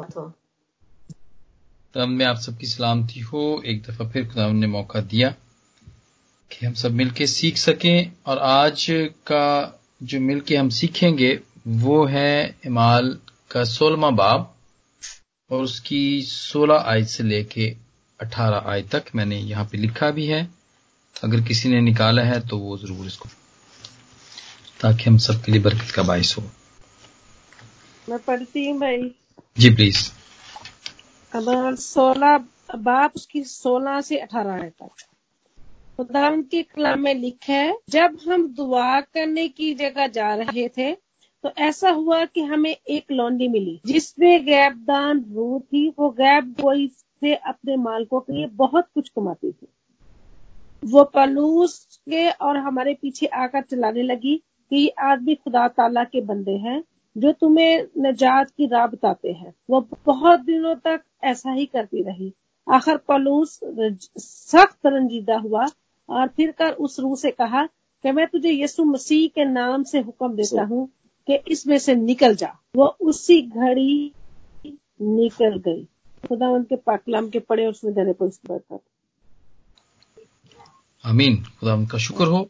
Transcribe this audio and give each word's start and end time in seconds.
तब 0.00 0.34
में 1.94 2.24
आप 2.26 2.36
सबकी 2.36 2.66
सलामती 2.66 3.20
हो। 3.20 3.62
एक 3.66 3.82
दफ़ा 3.82 4.08
फिर 4.10 4.28
खुदा 4.28 4.52
ने 4.52 4.66
मौका 4.66 5.02
दिया 5.02 5.34
कि 6.50 6.66
हम 6.66 6.74
सब 6.74 6.92
मिलके 6.92 7.26
सीख 7.26 7.56
सकें। 7.56 8.12
और 8.26 8.38
आज 8.38 8.86
का 9.26 9.80
जो 10.02 10.20
मिलके 10.20 10.56
हम 10.56 10.70
सीखेंगे, 10.70 11.40
वो 11.68 12.06
है 12.06 12.58
इमाल 12.66 13.18
का 13.50 13.64
सोलवा 13.64 14.10
बाब 14.12 14.54
और 15.50 15.62
उसकी 15.62 16.22
सोलह 16.22 16.84
आयत 16.86 17.06
से 17.06 17.24
लेके 17.24 17.76
अठारह 18.20 18.70
आयत 18.70 18.94
तक 18.94 19.04
मैंने 19.14 19.38
यहाँ 19.38 19.68
पे 19.72 19.78
लिखा 19.78 20.10
भी 20.10 20.26
है। 20.26 20.48
अगर 21.16 21.40
किसी 21.40 21.68
ने 21.68 21.80
निकाला 21.80 22.22
है 22.22 22.48
तो 22.48 22.58
वो 22.58 22.78
ज़रूर 22.78 23.06
इसको 23.06 23.28
ताकि 24.80 25.04
हम 25.04 25.18
सबके 25.18 25.52
लिए 25.52 25.62
बरकत 25.62 25.90
का 25.90 26.02
बायस 26.02 26.34
हो। 26.38 26.50
मैं 28.08 28.18
पढ़ती 28.18 28.68
हूँ 28.68 28.80
भाई। 28.80 29.14
जी 29.56 29.70
प्लीज़ 29.70 29.98
सोलह, 31.80 32.36
बाप 32.76 33.12
उसकी 33.16 33.42
सोलह 33.44 34.00
से 34.00 34.16
अठारह 34.18 34.52
आयत 34.52 34.72
तक। 34.82 35.04
खुदा 35.96 36.30
के 36.42 36.62
कलाम 36.62 37.00
में 37.00 37.14
लिखा 37.14 37.52
है, 37.52 37.76
जब 37.90 38.16
हम 38.26 38.46
दुआ 38.48 39.00
करने 39.00 39.46
की 39.48 39.72
जगह 39.74 40.06
जा 40.08 40.34
रहे 40.34 40.68
थे 40.68 40.92
तो 41.44 41.50
ऐसा 41.58 41.90
हुआ 41.90 42.24
कि 42.24 42.42
हमें 42.42 42.70
एक 42.70 43.12
लौंडी 43.12 43.48
मिली, 43.48 43.80
जिसमें 43.86 44.44
गैबदान 44.46 45.24
रू 45.34 45.60
थी। 45.62 45.88
वो 45.88 46.08
गैब 46.10 46.50
गोई 46.60 46.86
से 47.20 47.34
अपने 47.34 47.76
मालकों 47.76 48.20
के 48.20 48.32
लिए 48.32 48.46
बहुत 48.54 48.88
कुछ 48.94 49.08
कमाती 49.08 49.52
थी। 49.52 49.66
वो 50.84 51.04
पलूस 51.06 51.98
के 52.08 52.28
और 52.30 52.56
हमारे 52.56 52.94
पीछे 52.94 53.26
आकर 53.26 53.62
चलाने 53.62 54.02
लगी 54.02 54.36
कि 54.70 54.76
ये 54.76 54.88
आदमी 55.04 55.34
खुदा 55.34 55.66
ताला 55.70 56.04
के 56.04 56.20
बंदे 56.22 56.56
हैं। 56.58 56.82
जो 57.16 57.32
तुम्हें 57.32 57.86
नजात 57.98 58.50
की 58.50 58.66
राह 58.66 58.86
बताते 58.86 59.32
हैं। 59.32 59.52
वो 59.70 59.80
बहुत 60.06 60.40
दिनों 60.40 60.74
तक 60.74 61.02
ऐसा 61.24 61.52
ही 61.52 61.64
करती 61.66 62.02
रही। 62.02 62.32
आखिर 62.66 62.96
पलूस 63.08 63.58
सख्त 64.18 64.86
रंजीदा 64.86 65.36
हुआ 65.38 65.66
और 66.08 66.28
फिर 66.28 66.50
कर 66.52 66.72
उस 66.72 66.98
रूह 67.00 67.14
से 67.16 67.30
कहा 67.30 67.64
कि 68.04 68.10
मैं 68.12 68.26
तुझे 68.26 68.50
यीशु 68.50 68.84
मसीह 68.84 69.28
के 69.28 69.44
नाम 69.44 69.82
से 69.82 70.00
हुक्म 70.00 70.34
देता 70.36 70.62
हूँ 70.64 70.88
कि 71.28 71.38
इसमें 71.48 71.78
से 71.78 71.94
निकल 71.94 72.34
जा। 72.34 72.52
वो 72.76 72.86
उसी 73.00 73.40
घड़ी 73.42 74.12
निकल 74.66 75.58
गई। 75.58 75.84
खुदा 76.28 76.48
उनके 76.48 76.76
पाकलाम 76.76 77.28
के 77.28 77.38
पड़े 77.38 77.66
उसमें 77.66 77.94
देने 77.94 78.12
पर 78.12 78.26
उसके 78.26 78.54
बाद 78.54 78.78
अमीन 81.04 81.36
खुदा 81.60 81.74
उनका 81.74 81.98
शुक्र 81.98 82.24
हो। 82.24 82.48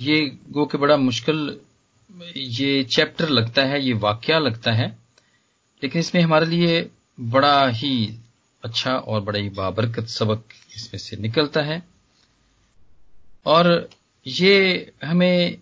ये 0.00 0.24
गो 0.50 0.64
के 0.66 0.78
बड़ा 0.78 0.96
मुश्किल 0.96 1.60
ये 2.36 2.82
चैप्टर 2.84 3.28
लगता 3.28 3.62
है, 3.62 3.82
ये 3.82 3.92
वाक्य 3.94 4.38
लगता 4.38 4.72
है, 4.72 4.86
लेकिन 5.82 6.00
इसमें 6.00 6.22
हमारे 6.22 6.46
लिए 6.46 6.88
बड़ा 7.18 7.66
ही 7.68 8.18
अच्छा 8.62 8.92
और 8.92 9.20
बड़ा 9.20 9.38
ही 9.38 9.48
बाबरकत 9.48 10.06
सबक 10.08 10.42
इसमें 10.76 10.98
से 11.00 11.16
निकलता 11.16 11.62
है। 11.62 11.82
और 13.46 13.88
ये 14.26 14.92
हमें 15.04 15.56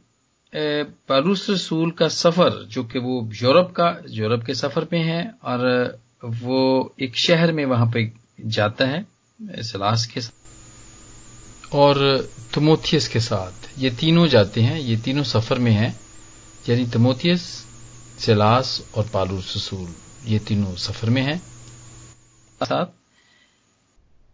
पारूस 0.53 1.49
रसूल 1.51 1.91
का 1.91 2.09
सफ़र, 2.09 2.63
जो 2.65 2.85
कि 2.85 2.99
वो 2.99 3.29
यूरोप 3.35 3.73
का, 3.73 3.97
यूरोप 4.11 4.45
के 4.45 4.55
सफ़र 4.55 4.85
पे 4.85 4.97
है, 4.99 5.35
और 5.43 5.99
वो 6.25 6.95
एक 7.03 7.17
शहर 7.17 7.53
में 7.53 7.65
वहाँ 7.65 7.91
पे 7.95 8.11
जाता 8.47 8.87
है 8.87 9.05
सलास 9.63 10.07
के 10.07 10.21
साथ, 10.21 11.75
और 11.75 12.29
तमोथियस 12.55 13.09
के 13.09 13.21
साथ। 13.21 13.69
ये 13.79 13.91
तीनों 13.91 14.27
जाते 14.29 14.61
हैं, 14.61 14.79
ये 14.79 14.97
तीनों 14.97 15.23
सफ़र 15.25 15.59
में 15.59 15.73
हैं। 15.73 15.95
यानी 16.65 16.87
तमोथियस, 16.87 17.43
सिलास 18.19 18.69
और 18.97 19.09
पालू 19.15 19.41
ससूल 19.43 19.89
ये 20.27 20.39
तीनों 20.41 20.75
सफ़र 20.77 21.11
में 21.11 21.23
हैं। 21.23 21.41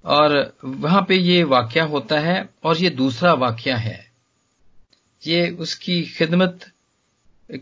और 0.04 0.34
वहाँ 0.64 1.04
पे 1.08 1.16
ये 1.16 1.42
वाक्य 1.44 1.80
होता 1.86 2.18
है 2.20 2.48
और 2.64 2.76
ये 2.76 2.90
दूसरा 2.92 3.32
वाक्य 3.36 3.72
है। 3.78 3.98
ये 5.22 5.48
उसकी 5.60 6.02
खिदमत 6.08 6.64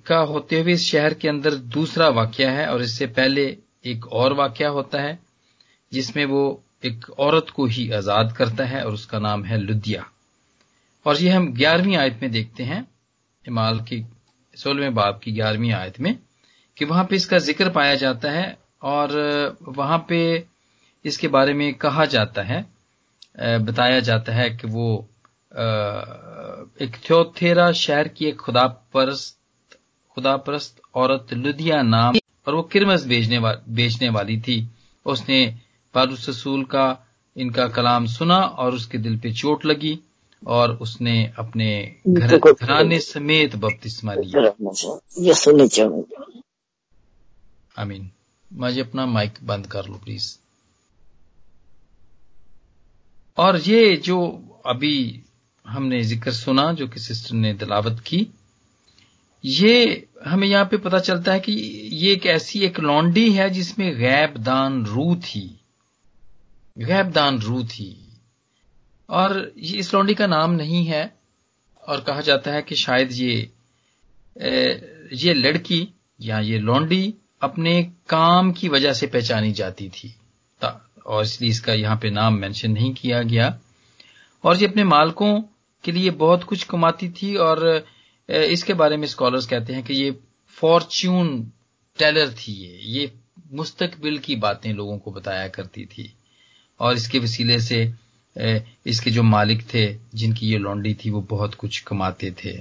का 0.07 0.19
होते 0.25 0.61
हुए 0.61 0.73
इस 0.73 0.85
शहर 0.85 1.15
के 1.15 1.29
अंदर 1.29 1.55
दूसरा 1.71 2.09
वाक्य 2.11 2.47
है 2.49 2.67
और 2.67 2.83
इससे 2.83 3.07
पहले 3.09 3.47
एक 3.87 4.07
और 4.13 4.33
वाक्य 4.33 4.65
होता 4.67 5.01
है, 5.01 5.19
जिसमें 5.93 6.25
वो 6.25 6.63
एक 6.85 7.11
औरत 7.11 7.51
को 7.51 7.67
ही 7.67 7.91
आज़ाद 7.93 8.33
करता 8.33 8.65
है 8.65 8.85
और 8.85 8.93
उसका 8.93 9.19
नाम 9.19 9.45
है 9.45 9.59
लुदिया। 9.59 10.05
और 11.07 11.17
ये 11.17 11.31
हम 11.31 11.53
ग्यारहवीं 11.55 11.97
आयत 11.97 12.19
में 12.23 12.31
देखते 12.31 12.63
हैं, 12.63 12.87
इमाल 13.45 13.81
की 13.81 14.05
सोलहवें 14.59 14.95
बाब 14.95 15.21
की 15.25 15.33
ग्यारहवीं 15.33 15.73
आयत 15.73 16.01
में 16.01 16.19
कि 16.77 16.85
वहाँ 16.85 17.05
पे 17.05 17.17
इसका 17.17 17.39
ज़िक्र 17.39 17.71
पाया 17.71 17.95
जाता 17.95 18.31
है 18.31 18.57
और 18.83 19.13
वहाँ 19.69 19.99
पे 20.09 20.21
इसके 21.05 21.29
बारे 21.29 21.55
में 21.55 21.73
कहा 21.75 22.05
जाता 22.07 22.43
है 22.43 22.65
बताया 23.41 24.01
जाता 24.01 24.33
है 24.33 24.49
कि 24.51 24.69
वो 24.69 24.89
एक 26.83 26.97
थ्योथेरा 27.05 27.71
शहर 27.73 28.09
की 28.09 28.27
एक 28.27 28.37
खुदा 28.37 28.67
परस्त 28.95 29.37
खुदा 30.17 30.37
परस्त 30.37 30.81
औरत 30.95 31.33
लुधिया 31.33 31.81
नाम 31.83 32.17
और 32.47 32.55
वो 32.55 32.63
किरमस 32.63 33.05
बेचने 33.07 33.39
वा, 33.39 33.53
बेचने 33.69 34.09
वाली 34.09 34.41
थी। 34.41 34.69
उसने 35.07 35.39
पारूस 35.95 36.29
रसूल 36.29 36.65
का 36.65 36.87
इनका 37.37 37.67
कलाम 37.69 38.07
सुना 38.07 38.37
और 38.37 38.75
उसके 38.75 38.99
दिल 38.99 39.19
पे 39.19 39.33
चोट 39.33 39.65
लगी। 39.67 39.99
और 40.47 40.73
उसने 40.77 41.33
अपने 41.39 41.97
घर 42.09 42.39
घराने 42.39 42.99
समेत 43.01 43.57
बपतिस्मा 43.57 44.15
लिया। 44.15 44.43
ये 45.19 45.35
सुनना 45.35 45.67
चाहूँगा 45.67 46.25
आमीन। 47.79 48.11
मुझे 48.53 48.81
अपना 48.81 49.07
माइक 49.07 49.35
बंद 49.43 49.67
कर 49.67 49.87
लो 49.87 49.95
प्लीज़। 49.95 50.37
और 53.39 53.61
ये 53.61 53.97
जो 53.97 54.19
अभी 54.67 55.23
हमने 55.67 56.03
ज़िक्र 56.03 56.33
सुना 56.33 56.73
जो 56.73 56.89
कि 56.89 57.01
सिस्टर 57.01 57.35
ने 57.35 57.53
दिलावत 57.55 58.03
की 58.07 58.27
ये 59.45 60.09
हमें 60.27 60.49
यहाँ 60.49 60.65
पे 60.65 60.77
पता 60.77 60.99
चलता 60.99 61.33
है 61.33 61.41
कि 61.41 61.53
ये 61.93 62.13
एक 62.13 62.27
ऐसी 62.27 62.61
एक 62.61 62.81
लॉन्डी 62.81 63.33
है 63.33 63.51
जिसमें 63.51 63.99
गैब 63.99 64.37
दान 64.39 64.85
रू 64.87 65.17
थी। 65.17 65.61
गैब 66.79 67.11
दान 67.11 67.39
रू 67.39 67.65
थी। 67.65 68.08
और 69.09 69.53
ये 69.59 69.79
इस 69.79 69.93
लौंडी 69.95 70.15
का 70.15 70.27
नाम 70.27 70.51
नहीं 70.51 70.85
है, 70.87 71.03
और 71.83 72.01
कहा 72.01 72.21
जाता 72.21 72.53
है 72.53 72.63
कि 72.63 72.75
शायद 72.77 73.13
ये 73.13 73.51
ये 75.15 75.35
लड़की 75.35 75.89
या 76.21 76.39
ये 76.41 76.59
लौंडी 76.59 77.15
अपने 77.43 77.83
काम 78.09 78.51
की 78.53 78.69
वजह 78.69 78.93
से 78.93 79.07
पहचानी 79.07 79.53
जाती 79.53 79.89
थी। 79.89 80.15
और 81.07 81.23
इसलिए 81.23 81.51
इसका 81.51 81.73
यहाँ 81.73 81.97
पे 81.97 82.11
नाम 82.11 82.35
मेंशन 82.35 82.71
नहीं 82.71 82.93
किया 82.95 83.23
गया। 83.23 83.59
और 84.45 84.57
ये 84.57 84.67
अपने 84.67 84.85
मालकों 84.85 85.41
के 85.85 85.93
लिए 85.93 86.11
बहुत 86.13 86.45
कुछ 86.45 86.65
कमाती 86.65 87.09
थी, 87.11 87.35
और 87.37 87.85
इसके 88.29 88.75
बारे 88.75 88.97
में 88.97 89.07
स्कॉलर्स 89.07 89.47
कहते 89.47 89.73
हैं 89.73 89.83
कि 89.85 89.95
ये 89.95 90.11
फॉर्च्यून 90.57 91.41
टेलर 91.99 92.31
थी 92.31 92.53
ये। 92.55 92.79
ये 92.93 93.13
मुस्तकबिल 93.53 94.19
की 94.19 94.37
बातें 94.37 94.73
लोगों 94.75 94.99
को 94.99 95.13
बताया 95.13 95.49
करती 95.49 95.85
थी। 95.87 96.13
और 96.81 96.95
इसके 96.95 97.19
वसीले 97.19 97.59
से 97.61 97.85
इसके 98.87 99.11
जो 99.11 99.23
मालिक 99.23 99.63
थे, 99.75 99.97
जिनकी 100.15 100.47
ये 100.47 100.59
लॉन्डी 100.59 100.95
थी, 100.95 101.11
वो 101.11 101.21
बहुत 101.21 101.55
कुछ 101.55 101.81
कमाते 101.81 102.31
थे। 102.31 102.53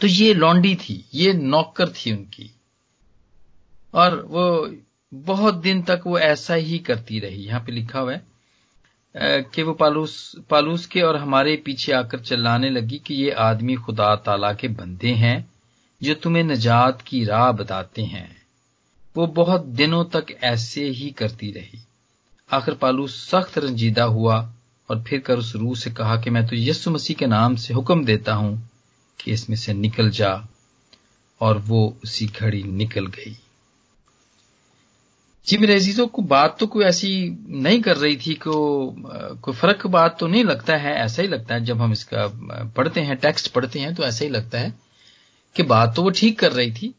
तो 0.00 0.06
ये 0.06 0.34
लॉन्डी 0.34 0.76
थी, 0.76 1.04
ये 1.14 1.32
नौकर 1.32 1.88
थी 1.88 2.12
उनकी। 2.12 2.54
और 3.94 4.22
वो 4.22 4.74
बहुत 5.14 5.54
दिन 5.54 5.82
तक 5.82 6.00
वो 6.06 6.18
ऐसा 6.18 6.54
ही 6.54 6.78
करती 6.78 7.18
रही। 7.18 7.44
यहाँ 7.44 7.60
पे 7.60 7.72
लिखा 7.72 8.00
हुआ 8.00 8.12
है 8.12 8.26
कि 9.42 9.62
वो 9.62 9.72
पालूस 9.72 10.36
पालूस 10.50 10.86
के 10.86 11.00
और 11.00 11.16
हमारे 11.16 11.56
पीछे 11.56 11.92
आकर 11.92 12.20
चिल्लाने 12.20 12.70
लगी 12.70 12.98
कि 12.98 13.14
ये 13.14 13.30
आदमी 13.30 13.74
खुदा 13.74 14.16
ताला 14.16 14.52
के 14.52 14.68
बंदे 14.68 15.08
हैं, 15.08 15.50
जो 16.02 16.14
तुम्हें 16.14 16.44
नजात 16.44 17.02
की 17.02 17.24
राह 17.24 17.52
बताते 17.52 18.02
हैं। 18.02 18.42
वो 19.16 19.26
बहुत 19.26 19.64
दिनों 19.64 20.04
तक 20.04 20.26
ऐसे 20.42 20.88
ही 20.88 21.10
करती 21.10 21.50
रही। 21.50 21.78
आखिर 22.52 22.74
पालूस 22.74 23.28
सख्त 23.28 23.58
रंजीदा 23.58 24.04
हुआ 24.04 24.54
और 24.90 25.02
फिर 25.02 25.20
कर 25.20 25.38
उस 25.38 25.54
रूह 25.56 25.74
से 25.74 25.90
कहा 25.90 26.16
कि 26.16 26.30
मैं 26.30 26.46
तो 26.46 26.56
यस्सु 26.56 26.90
मसीह 26.90 27.16
के 27.16 27.26
नाम 27.26 27.56
से 27.56 27.74
हुक्म 27.74 28.04
देता 28.04 28.34
हूँ 28.34 28.70
कि 29.20 29.32
इसमें 29.32 29.56
से 29.56 29.72
निकल 29.74 30.10
जा 30.10 30.32
और 31.40 31.58
वो 31.58 31.86
उसी 32.04 32.26
घड़ी 32.26 32.62
निकल 32.62 33.06
गई। 33.06 33.36
जी 35.46 35.56
मेरे 35.58 35.74
अजीजों 35.74 36.06
को 36.06 36.22
बात 36.22 36.56
तो 36.60 36.66
कोई 36.66 36.84
ऐसी 36.84 37.08
नहीं 37.48 37.80
कर 37.82 37.96
रही 37.96 38.16
थी, 38.16 38.34
को, 38.34 38.90
कोई 39.42 39.54
फ़र्क 39.54 39.86
बात 39.86 40.18
तो 40.20 40.26
नहीं 40.26 40.44
लगता 40.44 40.76
है, 40.76 40.94
ऐसा 40.94 41.22
ही 41.22 41.28
लगता 41.28 41.54
है। 41.54 41.64
जब 41.64 41.80
हम 41.80 41.92
इसका, 41.92 42.26
पढ़ते 42.76 43.00
हैं, 43.00 43.16
टेक्स्ट 43.16 43.52
पढ़ते 43.52 43.78
हैं 43.78 43.94
तो 43.94 44.02
ऐसा 44.02 44.24
ही 44.24 44.30
लगता 44.30 44.58
है 44.58 44.74
कि 45.56 45.62
बात 45.62 45.94
तो 45.96 46.02
वो 46.02 46.10
ठीक 46.10 46.38
कर 46.38 46.52
रही 46.52 46.72
थी। 46.72 46.94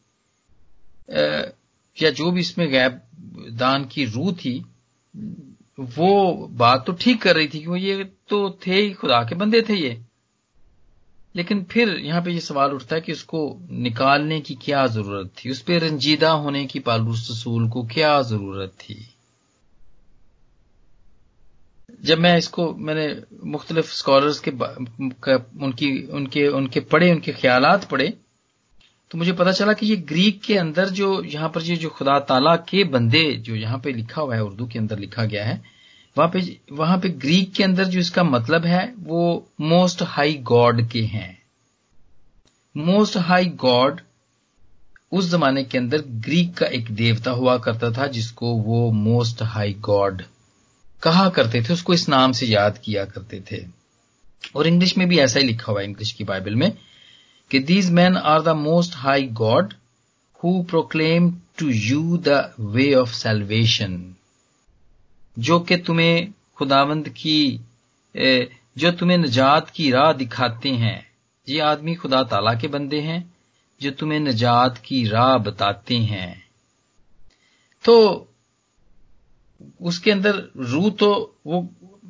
या 1.96 2.10
जो 2.10 2.30
भी 2.30 2.40
इसमें 2.40 2.70
गैब 2.70 3.00
दान 3.52 3.84
की 3.84 4.04
रूह 4.04 4.32
थी 4.34 4.58
वो 5.80 6.32
बात 6.50 6.84
तो 6.86 6.92
ठीक 6.92 7.22
कर 7.22 7.36
रही 7.36 7.46
थी 7.46 7.58
कि 7.58 7.78
ये 7.80 8.04
तो 8.28 8.58
थे 8.66 8.74
ही, 8.74 8.92
खुदा 8.92 9.22
के 9.24 9.34
बंदे 9.34 9.62
थे 9.62 9.74
ये। 9.74 10.00
लेकिन 11.36 11.62
फिर 11.64 11.88
यहाँ 11.88 12.22
पे 12.22 12.30
ये 12.30 12.40
सवाल 12.40 12.72
उठता 12.72 12.96
है 12.96 13.00
कि 13.00 13.12
उसको 13.12 13.58
निकालने 13.70 14.40
की 14.40 14.54
क्या 14.54 14.86
ज़रूरत 14.86 15.28
थी? 15.28 15.50
उस 15.50 15.60
पर 15.60 15.80
रंजीदा 15.80 16.30
होने 16.30 16.66
की 16.66 16.80
पालूस 16.80 17.28
रसूल 17.30 17.68
को 17.68 17.82
क्या 17.82 18.22
ज़रूरत 18.22 18.70
थी? 18.70 19.14
जब 22.02 22.18
मैं 22.18 22.38
इसको, 22.38 22.74
मैंने 22.74 23.22
मुख्तलिफ़ 23.44 23.92
स्कॉलर्स 23.92 24.40
के, 24.40 24.50
उनकी, 25.64 26.06
उनके 26.06 26.48
उनके 26.48 26.80
पढ़े, 26.80 27.12
उनके 27.12 27.32
ख्यालात 27.32 27.84
पढ़े 27.84 28.12
तो 29.10 29.18
मुझे 29.18 29.32
पता 29.32 29.52
चला 29.52 29.72
कि 29.72 29.86
ये 29.86 29.96
ग्रीक 29.96 30.40
के 30.42 30.56
अंदर 30.58 30.88
जो, 30.88 31.22
यहाँ 31.22 31.48
पर 31.48 31.62
ये 31.62 31.76
जो 31.76 31.88
खुदा 31.88 32.18
ताला 32.18 32.56
के 32.56 32.84
बंदे 32.84 33.32
जो 33.36 33.54
यहाँ 33.54 33.78
पे 33.78 33.92
लिखा 33.92 34.22
हुआ 34.22 34.34
है, 34.34 34.42
उर्दू 34.44 34.66
के 34.66 34.78
अंदर 34.78 34.98
लिखा 34.98 35.24
गया 35.24 35.44
है, 35.44 35.62
वहाँ 36.16 36.30
पे 36.30 36.60
वहाँ 36.72 36.98
पे 36.98 37.08
ग्रीक 37.08 37.52
के 37.52 37.64
अंदर 37.64 37.84
जो 37.84 38.00
इसका 38.00 38.24
मतलब 38.24 38.64
है, 38.64 38.94
वो 38.98 39.48
मोस्ट 39.60 40.02
हाई 40.02 40.34
गॉड 40.34 40.88
के 40.88 41.02
हैं। 41.02 41.42
मोस्ट 42.76 43.16
हाई 43.16 43.44
गॉड 43.44 44.00
उस 45.12 45.30
जमाने 45.30 45.64
के 45.64 45.78
अंदर 45.78 46.02
ग्रीक 46.06 46.54
का 46.54 46.66
एक 46.66 46.90
देवता 46.90 47.30
हुआ 47.30 47.56
करता 47.58 47.90
था, 47.90 48.06
जिसको 48.06 48.54
वो 48.54 48.90
मोस्ट 48.92 49.42
हाई 49.42 49.74
गॉड 49.74 50.22
कहा 51.02 51.28
करते 51.28 51.62
थे, 51.62 51.72
उसको 51.72 51.94
इस 51.94 52.08
नाम 52.08 52.32
से 52.32 52.46
याद 52.46 52.78
किया 52.78 53.04
करते 53.04 53.42
थे। 53.52 53.64
और 54.56 54.66
इंग्लिश 54.66 54.98
में 54.98 55.08
भी 55.08 55.18
ऐसा 55.18 55.40
ही 55.40 55.46
लिखा 55.46 55.72
हुआ 55.72 55.80
है, 55.80 55.86
इंग्लिश 55.86 56.12
की 56.12 56.24
बाइबल 56.24 56.54
में। 56.54 56.72
कि 57.50 57.58
these 57.60 57.90
man 57.90 58.16
are 58.16 58.42
the 58.42 58.56
most 58.56 58.96
high 58.96 59.26
god 59.40 59.74
who 60.40 60.62
proclaim 60.64 61.30
to 61.58 61.68
you 61.68 62.16
the 62.18 62.54
way 62.60 62.92
of 62.94 63.12
salvation 63.14 64.02
जो 65.36 65.58
कि 65.60 65.76
तुम्हें 65.76 66.32
खुदावंद 66.56 67.08
की 67.08 67.60
जो 68.14 68.90
तुम्हें 68.90 69.16
निजात 69.18 69.70
की 69.70 69.90
राह 69.90 70.12
दिखाते 70.12 70.70
हैं। 70.70 71.06
ये 71.48 71.58
आदमी 71.60 71.94
खुदा 71.94 72.22
ताला 72.22 72.52
के 72.54 72.68
बंदे 72.68 73.00
हैं, 73.00 73.34
जो 73.80 73.90
तुम्हें 73.90 74.18
निजात 74.20 74.78
की 74.78 75.04
राह 75.08 75.36
बताते 75.38 75.96
हैं। 75.96 76.44
तो 77.84 77.96
उसके 79.80 80.10
अंदर 80.10 80.42
रू 80.56 80.90
तो 80.90 81.10
वो, 81.46 81.68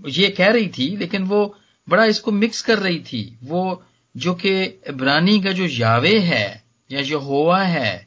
ये 0.08 0.28
कह 0.28 0.48
रही 0.48 0.68
थी, 0.68 0.96
लेकिन 0.96 1.24
वो 1.24 1.56
बड़ा 1.88 2.04
इसको 2.04 2.32
मिक्स 2.32 2.62
कर 2.62 2.78
रही 2.78 2.98
थी। 3.02 3.22
वो 3.44 3.82
जो 4.14 4.34
कि 4.34 4.52
इब्रानी 4.88 5.40
का 5.40 5.52
जो 5.52 5.66
यावे 5.66 6.18
है 6.18 6.62
या 6.90 7.02
जो 7.02 7.18
होवा 7.18 7.62
है, 7.62 8.06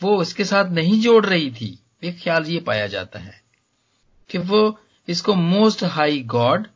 वो 0.00 0.20
इसके 0.22 0.44
साथ 0.44 0.70
नहीं 0.70 1.00
जोड़ 1.00 1.24
रही 1.26 1.50
थी। 1.50 1.78
एक 2.04 2.18
ख्याल 2.22 2.46
ये 2.46 2.60
पाया 2.60 2.86
जाता 2.86 3.18
है 3.18 3.40
कि 4.30 4.38
वो 4.38 4.78
इसको 5.08 5.34
मोस्ट 5.34 5.84
हाई 5.84 6.20
गॉड 6.26 6.66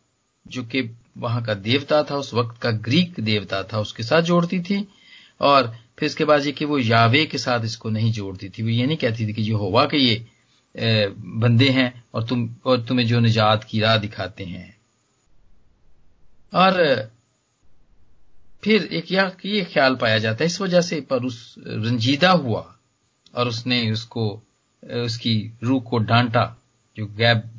जो 0.46 0.62
कि 0.64 0.90
वहाँ 1.19 1.44
का 1.44 1.55
देवता 1.55 2.02
था, 2.02 2.16
उस 2.16 2.32
वक्त 2.34 2.61
का 2.62 2.70
ग्रीक 2.70 3.20
देवता 3.20 3.62
था, 3.62 3.81
उसके 3.81 4.02
साथ 4.02 4.22
जोड़ती 4.22 4.61
थी 4.61 4.87
और 5.40 5.75
फिर 5.99 6.06
इसके 6.06 6.25
बाद 6.25 6.46
ये 6.46 6.52
कि 6.52 6.64
वो 6.64 6.78
यावे 6.78 7.25
के 7.26 7.38
साथ 7.38 7.64
इसको 7.64 7.90
नहीं 7.90 8.12
जोड़ती 8.12 8.49
थी। 8.49 8.62
वो 8.62 8.69
ये 8.69 8.87
नहीं 8.87 8.96
कहती 8.96 9.26
थी 9.26 9.32
कि 9.32 9.43
ये 9.43 9.52
होवा 9.52 9.84
के 9.87 9.96
ये 9.96 10.26
बंदे 10.75 11.69
हैं 11.69 12.05
और 12.14 12.25
तुम, 12.26 12.49
और 12.67 12.81
तुम्हें 12.82 13.06
जो 13.06 13.20
निजात 13.20 13.64
की 13.64 13.81
राह 13.81 13.96
दिखाते 13.96 14.44
हैं। 14.44 14.76
और 16.52 17.10
फिर 18.64 18.84
एक 18.84 19.12
या 19.12 19.37
ये 19.46 19.64
ख्याल 19.64 19.96
पाया 19.96 20.19
जाता 20.19 20.44
है। 20.44 20.46
इस 20.46 20.61
वजह 20.61 20.81
से 20.81 21.00
पर 21.00 21.25
उस 21.25 21.55
रंजीदा 21.58 22.31
हुआ 22.31 22.76
और 23.34 23.49
उसने 23.49 23.90
उसको, 23.90 24.43
उसकी 24.84 25.52
रूह 25.62 25.81
को 25.81 25.99
डांटा। 25.99 26.56
जो 26.96 27.06
गैब 27.06 27.58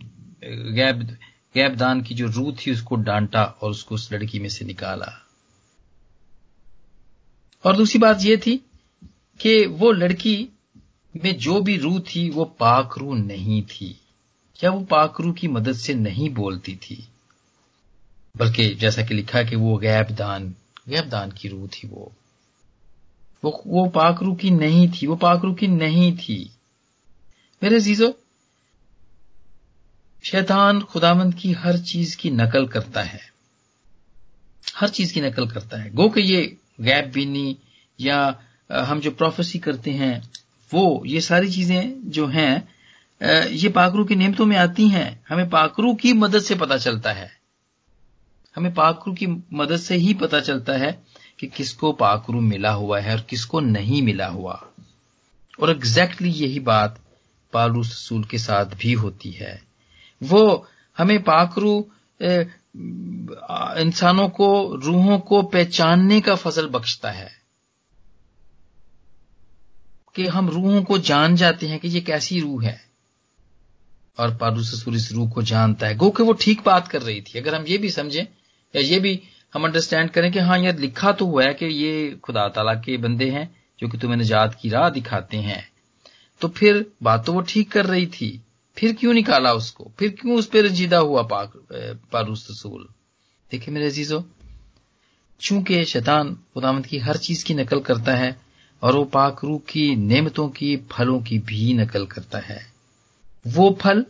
गैब 0.73 1.17
गैब 1.55 1.75
दान 1.75 2.01
की 2.01 2.15
जो 2.15 2.27
रूह 2.27 2.55
थी 2.55 2.71
उसको 2.71 2.95
डांटा 2.95 3.43
और 3.43 3.71
उसको 3.71 3.95
उस 3.95 4.13
लड़की 4.13 4.39
में 4.39 4.49
से 4.49 4.65
निकाला। 4.65 5.25
और 7.65 7.75
दूसरी 7.75 7.99
बात 7.99 8.21
यह 8.21 8.37
थी 8.37 8.65
कि 9.39 9.65
वो 9.65 9.91
लड़की 9.91 10.49
में 11.23 11.37
जो 11.37 11.61
भी 11.61 11.77
रूह 11.77 11.99
थी, 11.99 12.29
वो 12.29 12.45
पाक 12.45 12.95
नहीं 12.99 13.63
थी। 13.63 13.99
या 14.63 14.71
वो 14.71 14.81
पाक 14.83 15.17
की 15.21 15.47
मदद 15.47 15.73
से 15.73 15.93
नहीं 15.93 16.29
बोलती 16.29 16.75
थी? 16.75 17.07
बल्कि 18.37 18.69
जैसा 18.69 19.03
कि 19.03 19.13
लिखा 19.13 19.43
कि 19.43 19.55
वो 19.55 19.77
गैब 19.77 20.05
दान 20.89 20.95
गैब 20.95 21.09
दान 21.09 21.31
की 21.31 21.47
रूह 21.47 21.67
थी 21.67 21.87
वो। 21.87 22.11
वो 23.43 23.63
वो 23.67 23.85
पाक 23.85 24.23
रूह 24.23 24.35
की 24.35 24.51
नहीं 24.51 24.89
थी, 24.89 25.07
वो 25.07 25.15
पाक 25.15 25.41
रूह 25.43 25.55
की 25.55 25.67
नहीं 25.67 26.17
थी। 26.17 26.55
मेरे 27.63 27.79
जीजो 27.79 28.19
शैतान 30.23 30.81
खुदामंद 30.81 31.35
की 31.35 31.51
हर 31.51 31.77
चीज़ 31.77 32.17
की 32.17 32.29
नकल 32.29 32.67
करता 32.67 33.01
है। 33.01 33.33
हर 34.75 34.89
चीज़ 34.89 35.13
की 35.13 35.21
नकल 35.21 35.47
करता 35.47 35.77
है। 35.77 35.89
गो 35.89 36.09
कि 36.09 36.21
ये 36.21 36.57
गैप 36.81 37.11
बीनी 37.13 37.57
या 38.01 38.39
हम 38.71 38.99
जो 38.99 39.11
प्रोफेसी 39.11 39.59
करते 39.59 39.91
हैं, 39.91 40.31
वो, 40.73 41.03
ये 41.05 41.21
सारी 41.21 41.51
चीज़ें 41.51 42.11
जो 42.11 42.27
हैं 42.27 42.75
ये 43.45 43.69
पाकरू 43.69 44.05
की 44.05 44.15
नियमतों 44.15 44.45
में 44.45 44.57
आती 44.57 44.87
हैं। 44.87 45.23
हमें 45.29 45.49
पाकरू 45.49 45.93
की 45.93 46.13
मदद 46.13 46.39
से 46.39 46.55
पता 46.55 46.77
चलता 46.77 47.11
है। 47.11 47.44
हमें 48.55 48.73
पाकरू 48.73 49.13
की 49.13 49.27
मदद 49.53 49.77
से 49.77 49.95
ही 49.95 50.13
पता 50.13 50.39
चलता 50.39 50.73
है 50.73 51.03
कि 51.39 51.47
किसको 51.47 51.91
पाकरू 51.91 52.41
मिला 52.41 52.71
हुआ 52.71 52.99
है 52.99 53.15
और 53.15 53.21
किसको 53.21 53.59
नहीं 53.59 54.01
मिला 54.01 54.27
हुआ। 54.27 54.67
और 55.61 55.69
एग्जैक्टली 55.69 56.29
यही 56.29 56.59
बात 56.59 56.99
पालू 57.53 57.81
रसूल 57.81 58.23
के 58.23 58.37
साथ 58.37 58.65
भी 58.65 58.93
होती 58.93 59.31
है। 59.31 59.63
वो 60.23 60.67
हमें 60.97 61.23
पाकरू 61.23 61.87
इंसानों 63.81 64.29
को, 64.29 64.75
रूहों 64.75 65.19
को 65.19 65.43
पहचानने 65.43 66.21
का 66.21 66.35
फजल 66.35 66.67
बख्शता 66.67 67.11
है। 67.11 67.31
कि 70.15 70.27
हम 70.27 70.49
रूहों 70.49 70.83
को 70.83 70.97
जान 70.97 71.35
जाते 71.35 71.67
हैं 71.67 71.79
कि 71.79 71.87
ये 71.87 72.01
कैसी 72.01 72.39
रूह 72.39 72.65
है। 72.65 72.85
और 74.19 74.37
पारू 74.37 74.63
ससुर 74.63 74.95
इस 74.95 75.11
रूह 75.11 75.29
को 75.29 75.41
जानता 75.41 75.87
है। 75.87 75.95
गो 75.95 76.09
कि 76.09 76.23
वो 76.23 76.33
ठीक 76.33 76.63
बात 76.65 76.87
कर 76.87 77.01
रही 77.01 77.21
थी। 77.21 77.39
अगर 77.39 77.55
हम 77.55 77.65
ये 77.65 77.77
भी 77.77 77.89
समझें 77.89 78.25
या 78.75 78.81
ये 78.81 78.99
भी 78.99 79.19
हम 79.53 79.65
अंडरस्टैंड 79.65 80.09
करें 80.09 80.31
कि 80.31 80.39
हाँ 80.39 80.59
यार 80.59 80.77
लिखा 80.77 81.11
तो 81.11 81.25
हुआ 81.25 81.43
है 81.43 81.53
कि 81.53 81.65
ये 81.65 82.09
खुदा 82.23 82.47
तला 82.47 82.73
के 82.73 82.97
बंदे 82.97 83.29
हैं 83.29 83.55
जो 83.79 83.87
कि 83.87 83.97
तुम्हें 83.97 84.17
निजात 84.17 84.57
की 84.61 84.69
राह 84.69 84.89
दिखाते 84.89 85.37
हैं। 85.37 85.69
तो 86.41 86.47
फिर 86.47 86.85
बात 87.03 87.25
तो 87.25 87.33
वो 87.33 87.41
ठीक 87.41 87.71
कर 87.71 87.85
रही 87.85 88.07
थी। 88.07 88.41
फिर 88.77 88.93
क्यों 88.93 89.13
निकाला 89.13 89.53
उसको? 89.53 89.91
फिर 89.99 90.09
क्यों 90.09 90.35
उस 90.35 90.45
पर 90.45 90.63
रंजीदा 90.63 90.97
हुआ 90.97 91.21
पाक 91.23 91.53
पारूस 92.13 92.47
रसूल? 92.51 92.87
देखिए 93.51 93.73
मेरे 93.73 93.87
अजीजो, 93.87 94.23
चूँकि 95.41 95.85
शैतान 95.85 96.33
खुदामद 96.53 96.85
की 96.85 96.97
हर 96.97 97.17
चीज़ 97.17 97.45
की 97.45 97.53
नकल 97.53 97.79
करता 97.79 98.15
है 98.15 98.35
और 98.83 98.95
वो 98.95 99.03
पाक 99.03 99.43
रूह 99.43 99.59
की 99.59 99.95
नेमतों 99.95 100.49
की 100.49 100.75
फलों 100.91 101.21
की 101.21 101.39
भी 101.39 101.73
नकल 101.73 102.05
करता 102.05 102.39
है। 102.39 102.73
वो 103.47 103.77
फल 103.81 104.05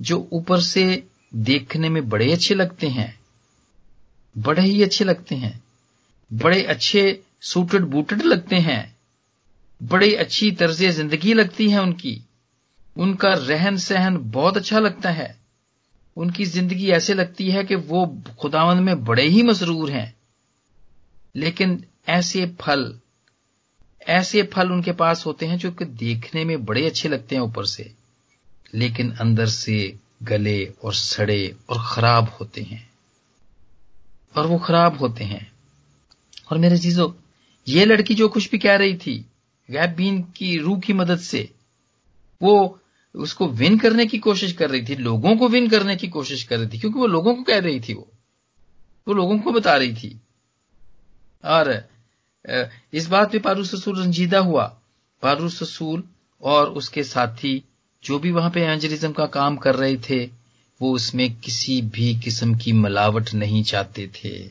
जो 0.00 0.28
ऊपर 0.32 0.60
से 0.60 1.04
देखने 1.34 1.88
में 1.88 2.08
बड़े 2.08 2.32
अच्छे 2.32 2.54
लगते 2.54 2.88
हैं 2.88 3.19
बड़े 4.38 4.62
ही 4.62 4.82
अच्छे 4.82 5.04
लगते 5.04 5.34
हैं। 5.34 5.62
बड़े 6.32 6.62
अच्छे 6.62 7.22
सूटेड 7.40 7.82
बूटेड 7.82 8.22
लगते 8.22 8.56
हैं। 8.56 8.96
बड़ी 9.82 10.14
अच्छी 10.14 10.52
तर्ज 10.52 10.84
ज़िंदगी 10.84 11.34
लगती 11.34 11.70
है 11.70 11.82
उनकी। 11.82 12.22
उनका 12.96 13.34
रहन 13.34 13.76
सहन 13.76 14.16
बहुत 14.16 14.56
अच्छा 14.56 14.78
लगता 14.78 15.10
है। 15.10 15.40
उनकी 16.16 16.44
ज़िंदगी 16.44 16.90
ऐसे 16.90 17.14
लगती 17.14 17.50
है 17.50 17.64
कि 17.64 17.74
वो 17.74 18.22
खुदावंद 18.40 18.80
में 18.80 19.04
बड़े 19.04 19.22
ही 19.22 19.42
मसरूर 19.42 19.90
हैं। 19.90 20.16
लेकिन 21.36 21.84
ऐसे 22.08 22.56
फल 22.60 22.98
ऐसे 24.08 24.42
फल 24.42 24.70
उनके 24.70 24.92
पास 24.92 25.26
होते 25.26 25.46
हैं 25.46 25.58
जो 25.58 25.70
कि 25.70 25.84
देखने 25.84 26.44
में 26.44 26.64
बड़े 26.64 26.86
अच्छे 26.86 27.08
लगते 27.08 27.34
हैं 27.34 27.42
ऊपर 27.42 27.64
से। 27.64 27.94
लेकिन 28.74 29.10
अंदर 29.12 29.46
से 29.46 29.98
गले 30.22 30.72
और 30.84 30.94
सड़े 30.94 31.56
और 31.68 31.82
खराब 31.88 32.36
होते 32.40 32.62
हैं। 32.62 32.89
और 34.36 34.46
वो 34.46 34.58
खराब 34.58 34.98
होते 34.98 35.24
हैं। 35.24 35.52
और 36.52 36.58
मेरे 36.58 36.78
चीज़ों 36.78 37.10
ये 37.68 37.84
लड़की 37.84 38.14
जो 38.14 38.28
कुछ 38.28 38.50
भी 38.50 38.58
कह 38.58 38.76
रही 38.76 38.96
थी 38.96 39.26
गैप 39.70 39.90
बीन 39.90 40.22
की 40.36 40.56
रूह 40.58 40.78
की 40.80 40.92
मदद 40.92 41.18
से, 41.18 41.50
वो 42.42 42.78
उसको 43.14 43.46
विन 43.48 43.78
करने 43.78 44.06
की 44.06 44.18
कोशिश 44.18 44.52
कर 44.52 44.70
रही 44.70 44.82
थी, 44.82 44.94
लोगों 44.94 45.36
को 45.36 45.48
विन 45.48 45.68
करने 45.68 45.96
की 45.96 46.08
कोशिश 46.08 46.42
कर 46.44 46.58
रही 46.58 46.68
थी, 46.68 46.78
क्योंकि 46.78 46.98
वो 46.98 47.06
लोगों 47.06 47.34
को 47.34 47.42
कह 47.42 47.58
रही 47.58 47.80
थी 47.80 47.94
वो। 47.94 48.08
वो 49.08 49.14
लोगों 49.14 49.38
को 49.38 49.52
बता 49.52 49.76
रही 49.76 49.94
थी। 49.94 50.20
और 51.44 51.88
इस 52.94 53.06
बात 53.06 53.32
पे 53.32 53.38
पारू 53.38 53.64
ससूल 53.64 54.02
रंजीदा 54.02 54.38
हुआ। 54.38 54.64
पारू 55.22 55.48
ससूल 55.48 56.04
और 56.42 56.70
उसके 56.70 57.04
साथी 57.04 57.62
जो 58.04 58.18
भी 58.18 58.30
वहाँ 58.30 58.50
पे 58.50 58.60
एंजलिज्म 58.62 59.12
का 59.12 59.26
काम 59.26 59.56
कर 59.56 59.74
रहे 59.76 59.96
थे 60.10 60.39
वो 60.82 60.92
उसमें 60.92 61.34
किसी 61.34 61.82
भी 61.82 62.18
किस्म 62.18 62.54
की 62.54 62.72
मिलावट 62.72 63.34
नहीं 63.34 63.62
चाहते 63.62 64.08
थे। 64.08 64.50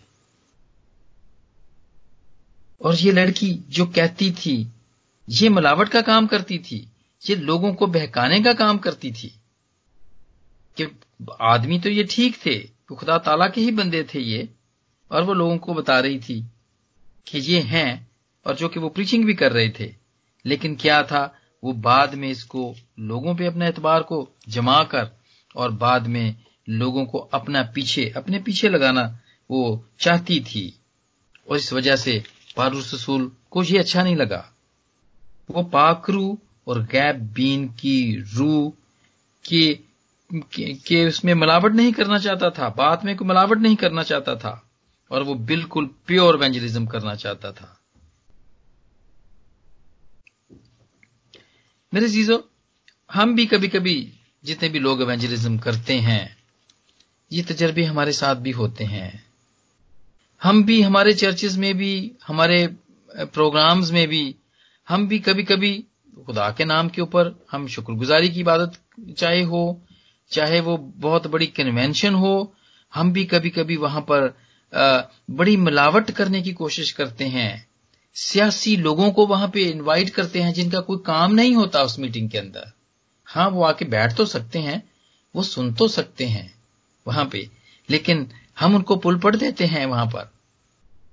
और 2.81 2.95
ये 2.95 3.11
लड़की 3.11 3.59
जो 3.69 3.85
कहती 3.85 4.31
थी, 4.31 4.67
ये 5.29 5.49
मिलावट 5.49 5.89
का 5.89 6.01
काम 6.01 6.27
करती 6.27 6.57
थी, 6.57 6.87
ये 7.29 7.35
लोगों 7.35 7.73
को 7.73 7.87
बहकाने 7.87 8.43
का 8.43 8.53
काम 8.53 8.77
करती 8.77 9.11
थी। 9.11 9.35
कि 10.77 10.99
आदमी 11.41 11.79
तो 11.79 11.89
ये 11.89 12.03
ठीक 12.03 12.35
थे 12.45 12.59
तो 12.59 12.95
खुदा 12.95 13.17
ताला 13.17 13.47
के 13.47 13.61
ही 13.61 13.71
बंदे 13.71 14.03
थे 14.03 14.19
ये। 14.19 14.49
और 15.11 15.23
वो 15.23 15.33
लोगों 15.33 15.57
को 15.57 15.73
बता 15.73 15.99
रही 15.99 16.19
थी 16.19 16.45
कि 17.27 17.39
ये 17.39 17.59
हैं 17.59 18.11
और 18.45 18.55
जो 18.55 18.69
कि 18.69 18.79
वो 18.79 18.89
प्रीचिंग 18.89 19.25
भी 19.25 19.33
कर 19.33 19.51
रहे 19.51 19.69
थे। 19.69 19.95
लेकिन 20.45 20.75
क्या 20.75 21.03
था, 21.03 21.35
वो 21.63 21.73
बाद 21.73 22.15
में 22.15 22.29
इसको, 22.29 22.75
लोगों 22.99 23.35
पे 23.35 23.45
अपने 23.45 23.67
एतबार 23.67 24.03
को 24.03 24.29
जमा 24.49 24.83
कर 24.83 25.18
और 25.55 25.71
बाद 25.71 26.07
में 26.07 26.35
लोगों 26.69 27.05
को 27.05 27.17
अपना 27.17 27.63
पीछे 27.63 28.13
अपने 28.17 28.39
पीछे 28.39 28.69
लगाना 28.69 29.19
वो 29.51 29.85
चाहती 29.99 30.39
थी। 30.41 30.79
और 31.49 31.57
इस 31.57 31.73
वजह 31.73 31.95
से 31.95 32.23
पारू 32.57 32.81
ससूल 32.81 33.31
को 33.51 33.63
ये 33.63 33.79
अच्छा 33.79 34.03
नहीं 34.03 34.15
लगा। 34.15 34.53
वो 35.51 35.63
पाकरू 35.63 36.39
और 36.67 36.83
गैब 36.83 37.15
बीन 37.15 37.69
की 37.69 38.23
रू 38.35 38.73
की 39.45 39.85
के, 40.33 41.07
उसमें 41.07 41.33
मिलावट 41.33 41.73
नहीं 41.73 41.93
करना 41.93 42.17
चाहता 42.17 42.49
था। 42.49 42.69
बात 42.69 43.05
में 43.05 43.17
कोई 43.17 43.27
मिलावट 43.27 43.57
नहीं 43.57 43.75
करना 43.75 44.03
चाहता 44.03 44.35
था। 44.35 44.65
और 45.11 45.23
वो 45.23 45.35
बिल्कुल 45.35 45.85
प्योर 46.07 46.37
वेंजलिज्म 46.37 46.85
करना 46.85 47.15
चाहता 47.15 47.51
था। 47.51 47.79
मेरे 51.93 52.09
चीज़ों 52.09 52.39
हम 53.13 53.35
भी 53.35 53.45
कभी 53.45 53.67
कभी 53.67 54.18
जितने 54.45 54.69
भी 54.69 54.79
लोग 54.79 55.01
एवेंजलिज्म 55.01 55.57
करते 55.57 55.93
हैं, 55.93 56.37
ये 57.31 57.41
तजर्बे 57.41 57.83
हमारे 57.83 58.11
साथ 58.11 58.35
भी 58.35 58.51
होते 58.51 58.83
हैं। 58.83 59.23
हम 60.43 60.63
भी 60.63 60.81
हमारे 60.81 61.13
चर्चेज 61.13 61.57
में 61.57 61.77
भी, 61.77 62.11
हमारे 62.27 62.67
प्रोग्राम्स 63.09 63.91
में 63.91 64.07
भी, 64.07 64.35
हम 64.89 65.07
भी 65.07 65.19
कभी 65.19 65.43
कभी 65.43 65.83
खुदा 66.25 66.49
के 66.51 66.65
नाम 66.65 66.89
के 66.89 67.01
ऊपर 67.01 67.45
हम 67.51 67.67
शुक्रगुजारी 67.67 68.29
की 68.29 68.39
इबादत 68.39 68.77
चाहे 69.17 69.41
हो, 69.43 69.81
चाहे 70.31 70.59
वो 70.59 70.77
बहुत 70.77 71.27
बड़ी 71.27 71.45
कन्वेंशन 71.47 72.13
हो, 72.13 72.53
हम 72.93 73.13
भी 73.13 73.25
कभी 73.25 73.49
कभी 73.49 73.75
वहाँ 73.75 74.01
पर 74.01 74.33
बड़ी 75.29 75.57
मिलावट 75.57 76.11
करने 76.11 76.41
की 76.41 76.53
कोशिश 76.53 76.91
करते 76.91 77.25
हैं। 77.25 77.67
सियासी 78.15 78.75
लोगों 78.77 79.11
को 79.11 79.27
वहाँ 79.27 79.47
पे 79.47 79.63
इनवाइट 79.63 80.09
करते 80.09 80.41
हैं 80.41 80.53
जिनका 80.53 80.79
कोई 80.79 80.97
काम 81.05 81.33
नहीं 81.33 81.55
होता 81.55 81.83
उस 81.83 81.99
मीटिंग 81.99 82.29
के 82.29 82.37
अंदर। 82.37 82.71
हाँ 83.29 83.49
वो 83.49 83.63
आके 83.63 83.85
बैठ 83.85 84.15
तो 84.15 84.25
सकते 84.25 84.59
हैं, 84.59 84.89
वो 85.35 85.43
सुन 85.43 85.73
तो 85.73 85.87
सकते 85.87 86.25
हैं 86.25 86.53
वहाँ 87.07 87.25
पे, 87.25 87.49
लेकिन 87.89 88.31
हम 88.59 88.75
उनको 88.75 88.95
पुल 88.95 89.19
पड़ 89.19 89.35
देते 89.35 89.65
हैं 89.65 89.85
वहाँ 89.85 90.05
पर। 90.05 90.31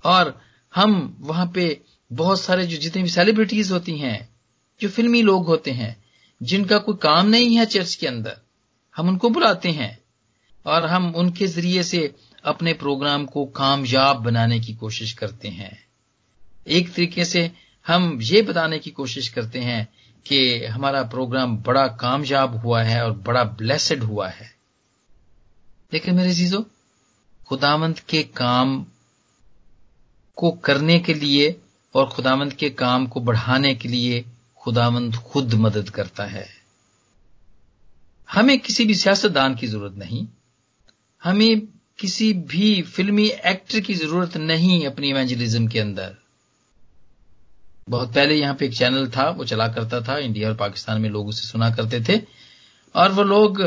और 0.05 0.41
हम 0.75 1.17
वहाँ 1.21 1.53
पे 1.55 1.81
बहुत 2.13 2.41
सारे 2.41 2.67
जो 2.67 2.77
जितनी 2.77 3.03
भी 3.03 3.09
सेलिब्रिटीज 3.09 3.73
होती 3.73 3.99
हैं, 3.99 4.29
जो 4.81 4.89
फिल्मी 4.89 5.23
लोग 5.23 5.47
होते 5.47 5.71
हैं, 5.71 6.05
जिनका 6.43 6.79
कोई 6.79 6.95
काम 7.03 7.27
नहीं 7.27 7.57
है 7.57 7.67
चर्च 7.67 7.95
के 7.95 8.07
अंदर, 8.07 8.37
हम 8.97 9.09
उनको 9.09 9.31
बुलाते 9.31 9.71
हैं। 9.71 9.99
और 10.67 10.87
हम 10.87 11.15
उनके 11.15 11.47
ज़रिए 11.47 11.83
से 11.83 12.15
अपने 12.45 12.73
प्रोग्राम 12.73 13.27
को 13.27 13.47
कामयाब 13.47 14.17
बनाने 14.17 14.61
की 14.61 14.75
कोशिश 14.75 15.13
करते 15.13 15.49
हैं। 15.49 15.85
एक 16.67 16.95
तरीके 16.95 17.25
से 17.25 17.53
हम 17.87 18.19
ये 18.23 18.43
बताने 18.43 18.79
की 18.79 18.91
कोशिश 18.91 19.29
करते 19.29 19.59
हैं 19.59 19.89
कि 20.29 20.65
हमारा 20.65 21.03
प्रोग्राम 21.03 21.57
बड़ा 21.57 21.87
कामयाब 21.87 22.57
हुआ 22.57 22.83
है 22.83 23.05
और 23.05 23.13
बड़ा 23.13 23.45
ब्लेसड 23.45 24.03
हुआ 24.03 24.29
है। 24.29 24.55
लेकिन 25.93 26.15
मेरे 26.15 26.35
चीज़ों 26.35 26.63
खुदावंत 27.47 27.99
के 27.99 28.23
काम 28.23 28.87
को 30.37 30.51
करने 30.51 30.99
के 30.99 31.15
लिए 31.15 31.61
और 31.95 32.07
खुदावंत 32.09 32.53
के 32.53 32.71
काम 32.71 33.07
को 33.07 33.21
बढ़ाने 33.21 33.75
के 33.75 33.89
लिए 33.89 34.25
खुदावंत 34.57 35.15
खुद 35.15 35.55
मदद 35.55 35.91
करता 35.91 36.25
है। 36.25 36.49
हमें 38.31 38.59
किसी 38.59 38.85
भी 38.85 38.95
सियासतदान 38.95 39.55
की 39.55 39.67
ज़रूरत 39.67 39.93
नहीं। 39.93 40.27
हमें 41.25 41.61
किसी 41.99 42.33
भी 42.33 42.83
फिल्मी 42.83 43.27
एक्टर 43.27 43.81
की 43.81 43.95
ज़रूरत 43.95 44.37
नहीं 44.37 44.87
अपनी 44.87 45.11
इवेंजलिज्म 45.11 45.69
के 45.69 45.81
अंदर। 45.81 46.17
बहुत 47.89 48.13
पहले 48.15 48.35
यहाँ 48.35 48.55
पे 48.55 48.67
एक 48.67 48.75
चैनल 48.75 49.07
था, 49.09 49.29
वो 49.31 49.45
चला 49.45 49.67
करता 49.69 50.01
था, 50.01 50.19
इंडिया 50.19 50.49
और 50.49 50.55
पाकिस्तान 50.57 51.01
में 51.01 51.09
लोग 51.11 51.29
उसे 51.29 51.47
सुना 51.49 51.71
करते 51.71 52.01
थे, 52.01 52.21
और 52.95 53.13
वो 53.13 53.23
लोग 53.23 53.61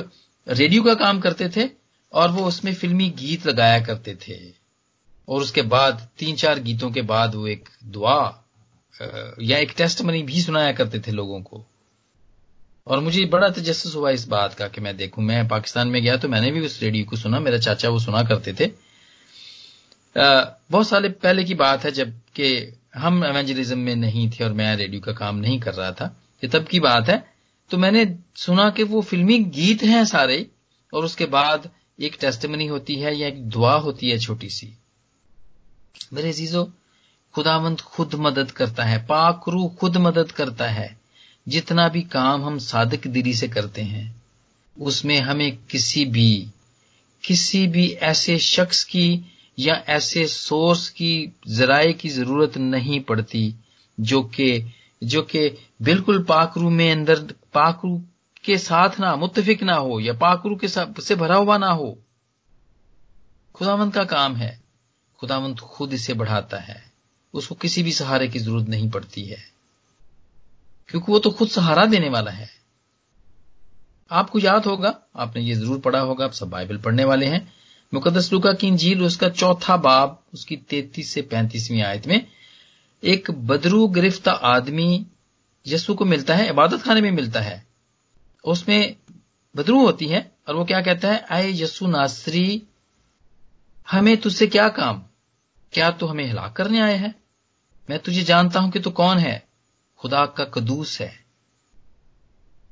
रेडियो 0.47 0.83
का 0.83 0.93
काम 0.93 1.19
करते 1.19 1.49
थे, 1.49 1.69
और 2.13 2.31
वो 2.31 2.45
उसमें 2.45 2.73
फिल्मी 2.73 3.09
गीत 3.09 3.45
लगाया 3.47 3.79
करते 3.79 4.15
थे। 4.27 4.37
और 5.27 5.41
उसके 5.41 5.61
बाद 5.61 6.07
तीन 6.17 6.35
चार 6.35 6.59
गीतों 6.59 6.89
के 6.91 7.01
बाद 7.01 7.35
वो 7.35 7.47
एक 7.47 7.69
दुआ 7.85 8.45
या 9.41 9.57
एक 9.57 9.73
टेस्ट 9.77 10.01
मनी 10.01 10.21
भी 10.23 10.41
सुनाया 10.41 10.71
करते 10.71 10.99
थे 10.99 11.11
लोगों 11.11 11.41
को। 11.41 11.65
और 12.87 12.99
मुझे 12.99 13.25
बड़ा 13.25 13.49
तजस्स 13.49 13.95
हुआ 13.95 14.09
इस 14.09 14.27
बात 14.27 14.53
का 14.53 14.67
कि 14.67 14.81
मैं 14.81 14.95
देखूँ, 14.97 15.23
मैं 15.23 15.47
पाकिस्तान 15.47 15.87
में 15.87 16.01
गया 16.03 16.15
तो 16.17 16.27
मैंने 16.27 16.51
भी 16.51 16.65
उस 16.65 16.81
रेडियो 16.81 17.05
को 17.05 17.17
सुना, 17.17 17.39
मेरा 17.39 17.57
चाचा 17.57 17.89
वो 17.89 17.99
सुना 17.99 18.23
करते 18.23 18.53
थे। 18.53 18.71
बहुत 20.15 20.87
साल 20.87 21.09
पहले 21.09 21.43
की 21.43 21.53
बात 21.55 21.83
है 21.85 21.91
जबकि 21.91 22.78
हम 22.95 23.23
एवेंजलिज्म 23.25 23.77
में 23.77 23.95
नहीं 23.95 24.29
थे 24.29 24.43
और 24.43 24.53
मैं 24.53 24.75
रेडियो 24.75 25.01
का 25.01 25.13
काम 25.13 25.35
नहीं 25.35 25.59
कर 25.59 25.73
रहा 25.73 25.91
था, 25.91 26.17
ये 26.43 26.49
तब 26.49 26.65
की 26.67 26.79
बात 26.79 27.09
है। 27.09 27.33
तो 27.69 27.77
मैंने 27.77 28.15
सुना 28.35 28.69
कि 28.69 28.83
वो 28.83 29.01
फिल्मी 29.01 29.39
गीत 29.39 29.83
हैं 29.83 30.05
सारे, 30.05 30.45
और 30.93 31.05
उसके 31.05 31.25
बाद 31.25 31.69
एक 31.99 32.17
टेस्टमनी 32.21 32.67
होती 32.67 32.95
है 32.95 33.15
या 33.15 33.27
एक 33.27 33.43
दुआ 33.43 33.73
होती 33.73 34.09
है 34.09 34.17
छोटी 34.17 34.49
सी। 34.49 34.73
मेरे 36.13 36.33
जीजो 36.33 36.71
खुदावंत 37.33 37.81
खुद 37.81 38.15
मदद 38.15 38.51
करता 38.51 38.83
है, 38.83 39.05
पाक 39.05 39.43
रू 39.47 39.67
खुद 39.67 39.97
मदद 39.97 40.31
करता 40.31 40.67
है। 40.67 40.97
जितना 41.47 41.87
भी 41.89 42.01
काम 42.01 42.45
हम 42.45 42.57
सादक 42.57 43.07
दिली 43.07 43.33
से 43.33 43.47
करते 43.47 43.81
हैं, 43.81 44.21
उसमें 44.77 45.19
हमें 45.19 45.57
किसी 45.57 46.05
भी 46.05 46.47
किसी 47.23 47.67
भी 47.67 47.89
ऐसे 47.91 48.39
शख्स 48.39 48.83
की 48.83 49.21
या 49.59 49.75
ऐसे 49.75 50.27
सोर्स 50.27 50.89
की 50.89 51.33
जराए 51.47 51.93
की 51.93 52.09
ज़रूरत 52.09 52.57
नहीं 52.57 52.99
पड़ती, 53.01 53.55
जो 53.99 54.23
कि 54.23 54.73
जो 55.03 55.21
कि 55.21 55.57
बिल्कुल 55.81 56.23
पाकरू 56.23 56.69
में 56.69 56.91
अंदर 56.91 57.19
पाकरू 57.53 58.03
के 58.43 58.57
साथ 58.57 58.99
ना 58.99 59.15
मुतफिक 59.15 59.63
ना 59.63 59.73
हो, 59.73 59.99
या 59.99 60.13
पाकरू 60.13 60.55
के 60.55 60.67
साथ 60.67 61.01
से 61.01 61.15
भरा 61.15 61.35
हुआ 61.35 61.57
ना 61.57 61.69
हो। 61.69 61.97
खुदावंत 63.55 63.93
का 63.93 64.03
काम 64.03 64.35
है, 64.35 64.61
खुदावंत 65.19 65.59
खुद 65.59 65.93
इसे 65.93 66.13
बढ़ाता 66.13 66.57
है। 66.57 66.91
उसको 67.33 67.55
किसी 67.55 67.83
भी 67.83 67.91
सहारे 67.91 68.27
की 68.27 68.39
ज़रूरत 68.39 68.69
नहीं 68.69 68.89
पड़ती 68.89 69.23
है। 69.23 69.37
क्योंकि 70.87 71.11
वो 71.11 71.19
तो 71.19 71.31
खुद 71.31 71.47
सहारा 71.47 71.85
देने 71.85 72.09
वाला 72.09 72.31
है। 72.31 72.49
आपको 74.11 74.39
याद 74.39 74.65
होगा, 74.65 74.99
आपने 75.15 75.41
ये 75.41 75.55
ज़रूर 75.55 75.79
पढ़ा 75.79 75.99
होगा, 75.99 76.25
आप 76.25 76.31
सब 76.31 76.49
बाइबल 76.49 76.77
पढ़ने 76.77 77.03
वाले 77.03 77.25
हैं 77.25 77.58
मुकदस 77.93 78.33
लुका 78.33 78.53
की 78.53 78.67
इंजील, 78.67 79.03
उसका 79.03 79.29
चौथा 79.29 79.77
बाब, 79.77 80.23
उसकी 80.33 80.57
तैतीस 80.57 81.11
से 81.11 81.21
पैंतीसवीं 81.21 81.81
आयत 81.81 82.07
में, 82.07 82.27
एक 83.03 83.31
बदरू 83.31 83.87
गिरफ्ता 83.87 84.31
आदमी 84.31 85.07
यस्सु 85.67 85.95
को 85.95 86.05
मिलता 86.05 86.35
है, 86.35 86.49
इबादत 86.49 86.81
खाने 86.81 87.01
में 87.01 87.11
मिलता 87.11 87.41
है। 87.41 87.67
उसमें 88.45 88.95
बदरू 89.55 89.85
होती 89.85 90.05
है, 90.05 90.31
और 90.47 90.55
वो 90.55 90.65
क्या 90.65 90.81
कहता 90.81 91.11
है? 91.11 91.25
आए 91.31 91.51
यस्सु 91.51 91.87
नासरी, 91.87 92.63
हमें 93.91 94.17
तुझसे 94.17 94.47
क्या 94.47 94.69
काम? 94.69 95.03
क्या 95.73 95.91
तू 95.91 96.05
हमें 96.05 96.25
हिलाक 96.25 96.55
करने 96.55 96.79
आया 96.79 96.97
है? 96.97 97.15
मैं 97.89 97.99
तुझे 97.99 98.23
जानता 98.23 98.59
हूँ 98.59 98.71
कि 98.71 98.79
तू 98.79 98.89
कौन 98.89 99.17
है? 99.17 99.47
खुदा 99.97 100.25
का 100.25 100.45
कदूस 100.45 101.01
है। 101.01 101.25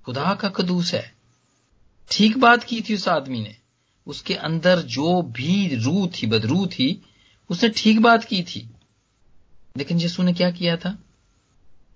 खुदा 0.06 0.34
का 0.34 0.50
कदूस 0.50 0.94
है। 0.94 1.16
ठीक 2.12 2.38
बात 2.38 2.64
की 2.64 2.82
थी 2.82 2.96
उस 2.96 3.08
आदमी 3.08 3.42
ने। 3.42 3.56
उसके 4.08 4.34
अंदर 4.34 4.80
जो 4.80 5.22
भी 5.22 5.76
रू 5.76 6.08
थी 6.08 6.28
बदरू 6.28 6.68
थी, 6.68 7.02
उसने 7.50 7.70
ठीक 7.70 8.00
बात 8.00 8.24
की 8.24 8.44
थी। 8.44 8.70
लेकिन 9.78 10.00
यीशु 10.00 10.24
ने 10.24 10.34
क्या 10.34 10.52
किया 10.52 10.78
था? 10.78 10.98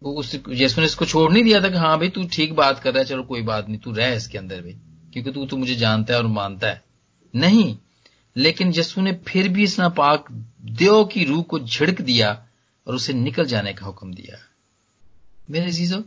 वो 0.04 0.14
उस, 0.14 0.36
यीशु 0.50 0.82
ने 0.82 0.88
इसको 0.88 1.06
छोड़ 1.06 1.32
नहीं 1.32 1.44
दिया 1.44 1.64
था 1.64 1.70
कि 1.70 1.78
हाँ 1.78 1.98
भाई, 1.98 2.10
तू 2.10 2.28
ठीक 2.28 2.54
बात 2.54 2.80
कर 2.80 2.94
रहा 2.94 3.00
है, 3.00 3.06
चलो 3.06 3.24
कोई 3.24 3.42
बात 3.42 3.68
नहीं, 3.68 3.78
तू 3.78 3.92
रह 3.92 4.08
इसके 4.08 4.38
अंदर 4.38 4.62
भाई, 4.62 4.76
क्योंकि 5.14 5.32
तू 5.32 5.46
तो 5.46 5.58
मुझे 5.58 5.76
जानता 5.76 6.14
है 6.14 6.20
और 6.20 6.28
मानता 6.28 6.68
है। 6.68 6.84
नहीं, 7.36 7.78
लेकिन 8.36 8.74
यीशु 8.74 9.02
ने 9.02 9.14
फिर 9.28 9.48
भी 9.48 9.64
इस 9.64 9.80
नापाक 9.80 10.32
देव 10.66 11.04
की 11.06 11.24
रूह 11.24 11.44
को 11.44 11.60
झिड़क 11.60 12.02
दिया 12.02 12.48
और 12.88 12.96
उसे 12.96 13.14
निकल 13.14 13.46
जाने 13.46 13.74
का 13.74 13.86
हुक्म 13.86 14.14
दिया। 14.14 14.38
मेरे 15.50 15.72
जीजो 15.72 16.04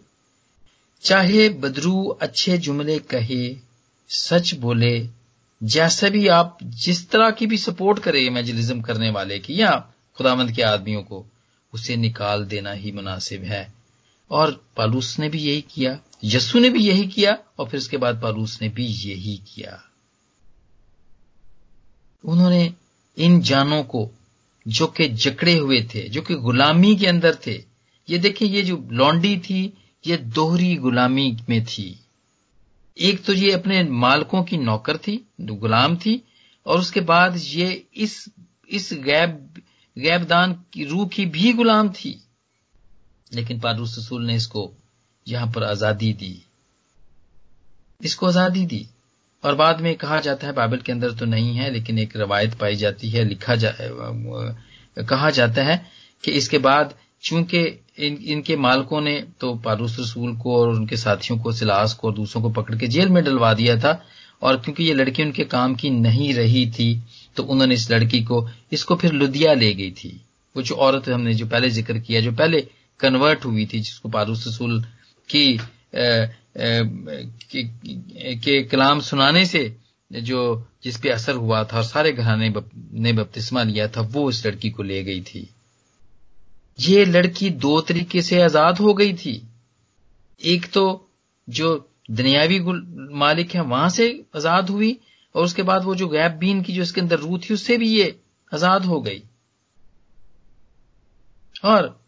चाहे 1.02 1.48
बदरू 1.48 2.06
अच्छे 2.06 2.58
जुमले 2.58 2.98
कहे, 2.98 3.56
सच 4.08 4.54
बोले 4.54 5.08
जैसे 5.64 6.10
भी 6.10 6.28
आप 6.28 6.58
जिस 6.62 7.10
तरह 7.10 7.30
की 7.30 7.46
भी 7.46 7.58
सपोर्ट 7.58 7.98
करें 7.98 8.20
इमेजलिज्म 8.20 8.80
करने 8.80 9.10
वाले 9.10 9.38
की, 9.38 9.60
या 9.60 9.92
खुदामंद 10.16 10.52
के 10.52 10.62
आदमियों 10.62 11.02
को, 11.02 11.26
उसे 11.74 11.96
निकाल 11.96 12.44
देना 12.44 12.72
ही 12.72 12.92
मुनासिब 12.92 13.44
है। 13.44 13.74
और 14.30 14.66
पालूस 14.76 15.18
ने 15.18 15.28
भी 15.28 15.38
यही 15.38 15.64
किया, 15.70 15.98
यस्सु 16.24 16.58
ने 16.58 16.68
भी 16.68 16.88
यही 16.88 17.06
किया, 17.06 17.38
और 17.58 17.68
फिर 17.68 17.80
उसके 17.80 17.96
बाद 17.96 18.20
पालूस 18.22 18.62
ने 18.62 18.68
भी 18.68 18.86
यही 18.86 19.40
किया। 19.54 19.90
उन्होंने 22.24 22.74
इन 23.18 23.40
जानों 23.40 23.82
को, 23.82 24.10
जो 24.68 24.86
कि 24.86 25.08
जकड़े 25.08 25.58
हुए 25.58 25.88
थे, 25.94 26.08
जो 26.08 26.22
कि 26.22 26.34
गुलामी 26.34 26.96
के 26.96 27.06
अंदर 27.06 27.38
थे, 27.46 27.64
ये 28.10 28.18
देखिए, 28.18 28.48
ये 28.48 28.62
जो 28.62 28.88
लॉन्डी 28.90 29.38
थी, 29.38 29.72
ये 30.06 30.16
दोहरी 30.16 30.76
गुलामी 30.76 31.36
में 31.48 31.64
थी। 31.64 32.03
एक 32.96 33.24
तो 33.24 33.32
ये 33.32 33.52
अपने 33.52 33.82
मालकों 33.84 34.42
की 34.44 34.56
नौकर 34.56 34.96
थी 34.98 35.20
गुलाम 35.42 35.96
थी, 35.96 36.22
और 36.66 36.78
उसके 36.78 37.00
बाद 37.02 37.36
ये 37.36 37.70
इस 37.94 38.24
इस 38.70 38.92
गैब, 39.04 39.62
गैबदान 39.96 40.52
की 40.72 40.84
रूह 40.84 41.06
की 41.08 41.26
भी 41.26 41.52
गुलाम 41.52 41.88
थी। 41.92 42.20
लेकिन 43.32 43.60
पारूस 43.60 43.98
रसूल 43.98 44.26
ने 44.26 44.34
इसको 44.34 44.70
यहाँ 45.26 45.50
पर 45.52 45.64
आज़ादी 45.64 46.12
दी। 46.12 46.42
इसको 48.00 48.26
आज़ादी 48.26 48.64
दी। 48.66 48.86
और 49.44 49.54
बाद 49.54 49.80
में 49.80 49.94
कहा 49.96 50.18
जाता 50.20 50.46
है 50.46 50.52
बाइबल 50.52 50.78
के 50.78 50.92
अंदर 50.92 51.12
तो 51.12 51.24
नहीं 51.26 51.56
है, 51.56 51.70
लेकिन 51.70 51.98
एक 51.98 52.16
रवायत 52.16 52.54
पाई 52.54 52.76
जाती 52.76 53.08
है, 53.10 53.24
लिखा 53.24 53.54
जा 53.56 53.74
कहा 55.00 55.30
जाता 55.30 55.62
है 55.62 55.84
कि 56.24 56.30
इसके 56.32 56.58
बाद 56.58 56.94
चूँकि 57.24 57.60
इन, 57.98 58.16
इनके 58.16 58.56
मालकों 58.56 59.00
ने 59.00 59.20
तो 59.40 59.54
पारूस 59.54 59.98
रसूल 60.00 60.36
को 60.36 60.56
और 60.56 60.68
उनके 60.68 60.96
साथियों 60.96 61.38
को 61.38 61.52
सिलास 61.52 61.92
को 61.94 62.08
और 62.08 62.14
दूसरों 62.14 62.42
को 62.42 62.50
पकड़ 62.50 62.76
के 62.78 62.86
जेल 62.88 63.08
में 63.08 63.22
डलवा 63.24 63.52
दिया 63.54 63.76
था 63.80 64.00
और 64.42 64.56
क्योंकि 64.60 64.84
ये 64.84 64.94
लड़की 64.94 65.22
उनके 65.22 65.44
काम 65.44 65.74
की 65.74 65.90
नहीं 65.90 66.32
रही 66.34 66.66
थी 66.70 66.88
तो 67.36 67.42
उन्होंने 67.42 67.74
इस 67.74 67.90
लड़की 67.90 68.22
को 68.24 68.48
इसको 68.72 68.96
फिर 68.96 69.12
लुधिया 69.12 69.54
ले 69.54 69.72
गई 69.74 69.90
थी। 69.92 70.20
वो 70.56 70.62
जो 70.62 70.74
औरत 70.76 71.08
हमने 71.08 71.34
जो 71.34 71.46
पहले 71.46 71.70
ज़िक्र 71.70 71.98
किया 71.98 72.20
जो 72.20 72.32
पहले 72.32 72.60
कन्वर्ट 73.00 73.44
हुई 73.44 73.66
थी 73.66 73.80
जिसको 73.80 74.08
पारूस 74.08 74.46
रसूल 74.48 74.80
की 75.28 75.58
के 78.38 78.62
कलाम 78.62 79.00
सुनाने 79.00 79.44
से 79.46 79.64
जो 80.10 80.42
जिस 80.84 80.96
पे 81.00 81.08
असर 81.10 81.34
हुआ 81.34 81.62
था 81.64 81.76
और 81.76 81.84
सारे 81.84 82.12
घराने 82.12 82.52
ने 83.02 83.12
बपतिस्मा 83.12 83.62
लिया 83.62 83.88
था 83.88 84.00
वो 84.12 84.28
इस 84.30 84.46
लड़की 84.46 84.70
को 84.70 84.82
ले 84.82 85.02
गई 85.04 85.20
थी। 85.20 85.48
ये 86.78 87.04
लड़की 87.04 87.50
दो 87.50 87.80
तरीके 87.80 88.22
से 88.22 88.40
आज़ाद 88.42 88.78
हो 88.78 88.94
गई 88.94 89.12
थी। 89.14 89.42
एक 90.40 90.70
तो 90.72 91.08
जो 91.48 91.90
दुनियावी 92.10 92.58
मालिक 93.14 93.54
है, 93.54 93.60
वहाँ 93.60 93.88
से 93.88 94.24
आज़ाद 94.36 94.70
हुई 94.70 94.98
और 95.34 95.44
उसके 95.44 95.62
बाद 95.62 95.84
वो 95.84 95.94
जो 95.94 96.08
गैप 96.08 96.32
बीन 96.32 96.62
की 96.62 96.72
जो 96.72 96.82
इसके 96.82 97.00
अंदर 97.00 97.18
रूह 97.18 97.38
थी, 97.38 97.54
उससे 97.54 97.76
भी 97.76 97.88
ये 97.88 98.18
आज़ाद 98.52 98.84
हो 98.84 99.00
गई। 99.00 99.22
और 101.64 102.00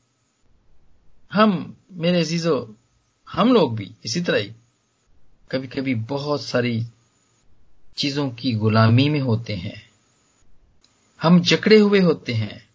हम, 1.33 1.77
मेरे 1.93 2.21
अजीजो, 2.21 2.77
हम 3.29 3.53
लोग 3.53 3.77
भी 3.77 3.91
इसी 4.05 4.21
तरह 4.21 4.39
ही 4.39 4.53
कभी 5.51 5.67
कभी 5.69 5.95
बहुत 5.95 6.43
सारी 6.43 6.83
चीज़ों 7.97 8.29
की 8.31 8.53
गुलामी 8.53 9.09
में 9.09 9.21
होते 9.21 9.55
हैं। 9.57 9.83
हम 11.21 11.41
जकड़े 11.41 11.79
हुए 11.79 12.01
होते 12.01 12.33
हैं। 12.33 12.66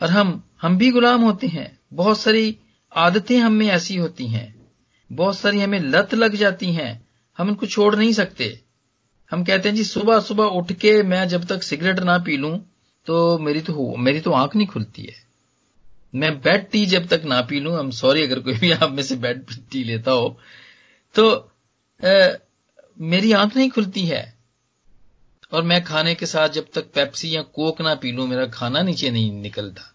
और 0.00 0.10
हम 0.10 0.42
हम 0.62 0.78
भी 0.78 0.90
गुलाम 0.90 1.22
होते 1.22 1.46
हैं। 1.46 1.78
बहुत 1.92 2.20
सारी 2.20 2.56
आदतें 2.92 3.38
हम 3.38 3.52
में 3.52 3.66
ऐसी 3.66 3.96
होती 3.96 4.26
हैं। 4.26 4.54
बहुत 5.10 5.38
सारी 5.38 5.60
हमें 5.60 5.80
लत 5.80 6.14
लग 6.14 6.34
जाती 6.34 6.72
हैं। 6.72 7.08
हम 7.38 7.48
इनको 7.48 7.66
छोड़ 7.66 7.94
नहीं 7.96 8.12
सकते। 8.12 8.60
हम 9.30 9.44
कहते 9.44 9.68
हैं 9.68 9.76
जी 9.76 9.84
सुबह 9.84 10.20
सुबह 10.20 10.44
उठ 10.44 10.72
के 10.72 11.02
मैं 11.02 11.28
जब 11.28 11.44
तक 11.44 11.62
सिगरेट 11.62 12.00
ना 12.00 12.18
पी 12.18 12.36
लूँ 12.36 12.58
तो 13.06 13.38
मेरी 13.38 13.60
तो 13.60 13.96
मेरी 13.96 14.20
तो 14.20 14.32
आँख 14.32 14.56
नहीं 14.56 14.66
खुलती 14.66 15.02
है। 15.02 15.14
मैं 16.14 16.40
बेड 16.40 16.70
टी 16.70 16.86
जब 16.86 17.06
तक 17.06 17.22
ना 17.24 17.40
पी 17.40 17.60
लूँ 17.60 17.78
हम 17.78 17.90
सॉरी 17.90 18.22
अगर 18.22 18.40
कोई 18.40 18.54
भी 18.54 18.70
आप 18.82 18.90
में 18.90 19.02
से 19.02 19.16
बेड 19.16 19.44
टी 19.70 19.84
लेता 19.84 20.12
हो 20.12 20.38
तो 21.14 21.30
आ, 22.04 22.28
मेरी 23.00 23.32
आँख 23.32 23.56
नहीं 23.56 23.70
खुलती 23.70 24.06
है। 24.06 24.39
और 25.52 25.62
मैं 25.62 25.84
खाने 25.84 26.14
के 26.14 26.26
साथ 26.26 26.48
जब 26.48 26.66
तक 26.74 26.92
पेप्सी 26.92 27.36
या 27.36 27.42
कोक 27.42 27.80
ना 27.80 27.94
पी 27.94 28.12
लूँ, 28.12 28.26
मेरा 28.26 28.46
खाना 28.46 28.82
नीचे 28.82 29.10
नहीं 29.10 29.32
निकलता। 29.32 29.94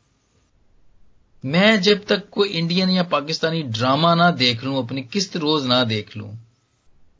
मैं 1.45 1.81
जब 1.81 2.05
तक 2.05 2.29
कोई 2.29 2.49
इंडियन 2.49 2.89
या 2.89 3.03
पाकिस्तानी 3.03 3.63
ड्रामा 3.63 4.15
ना 4.15 4.31
देख 4.31 4.63
लूँ, 4.63 4.83
अपनी 4.83 5.03
किस्त 5.03 5.37
रोज 5.37 5.65
ना 5.65 5.83
देख 5.83 6.17
लूँ, 6.17 6.39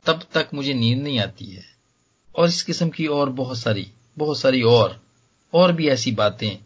तब 0.06 0.22
तक 0.32 0.48
मुझे 0.54 0.74
नींद 0.74 0.98
नहीं 0.98 1.18
आती 1.18 1.46
है। 1.46 1.76
और 2.36 2.48
इस 2.48 2.62
किस्म 2.62 2.90
की 2.90 3.06
और 3.06 3.30
बहुत 3.30 3.58
सारी 3.58 3.90
बहुत 4.18 4.38
सारी 4.38 4.62
और 4.62 5.00
और 5.54 5.72
भी 5.72 5.88
ऐसी 5.88 6.12
बातें 6.12 6.58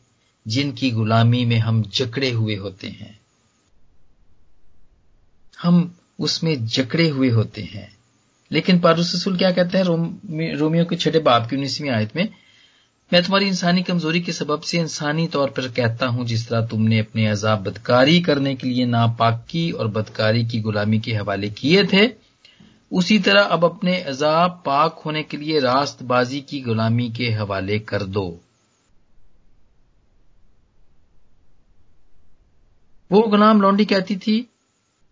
जिनकी 0.48 0.90
गुलामी 0.90 1.44
में 1.44 1.58
हम 1.58 1.82
जकड़े 1.82 2.30
हुए 2.30 2.56
होते 2.56 2.88
हैं। 2.88 3.20
हम 5.62 5.98
उसमें 6.20 6.66
जकड़े 6.66 7.08
हुए 7.08 7.28
होते 7.28 7.62
हैं। 7.62 7.99
लेकिन 8.52 8.80
पारूस 8.80 9.14
रसूल 9.14 9.36
क्या 9.38 9.50
कहते 9.50 9.78
हैं? 9.78 9.84
रोम, 9.84 10.20
रोमियो 10.58 10.84
के 10.84 10.96
छठे 10.96 11.18
बाप 11.18 11.48
की 11.50 11.56
उन्नीसवीं 11.56 11.90
आयत 11.90 12.16
में 12.16 12.28
मैं 13.12 13.22
तुम्हारी 13.22 13.46
इंसानी 13.46 13.82
कमज़ोरी 13.82 14.20
के 14.20 14.32
सबब 14.32 14.60
से 14.60 14.78
इंसानी 14.78 15.26
तौर 15.26 15.50
पर 15.50 15.68
कहता 15.68 16.06
हूँ 16.06 16.26
जिस 16.26 16.48
तरह 16.48 16.66
तुमने 16.66 16.98
अपने 16.98 17.26
अजाब 17.26 17.62
बदकारी 17.62 18.20
करने 18.20 18.54
के 18.54 18.66
लिए 18.66 18.86
नापाकी 18.86 19.70
और 19.70 19.88
बदकारी 19.88 20.46
की 20.46 20.60
गुलामी 20.60 21.00
के 21.00 21.14
हवाले 21.14 21.50
किए 21.50 21.84
थे 21.84 22.08
उसी 22.92 23.18
तरह 23.18 23.42
अब 23.42 23.64
अपने 23.64 24.00
अजाब 24.00 24.62
पाक 24.66 24.98
होने 24.98 25.22
के 25.22 25.36
लिए 25.36 25.60
रास्तबाजी 25.60 26.40
की 26.40 26.60
गुलामी 26.60 27.10
के 27.10 27.30
हवाले 27.30 27.78
कर 27.78 28.02
दो। 28.02 28.40
वो 33.12 33.22
गुलाम 33.22 33.62
लौंडी 33.62 33.84
कहती 33.84 34.16
थी 34.16 34.50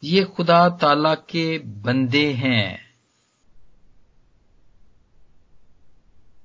ये 0.04 0.24
खुदा 0.24 0.68
ताला 0.68 1.14
के 1.14 1.58
बंदे 1.58 2.26
हैं। 2.32 2.87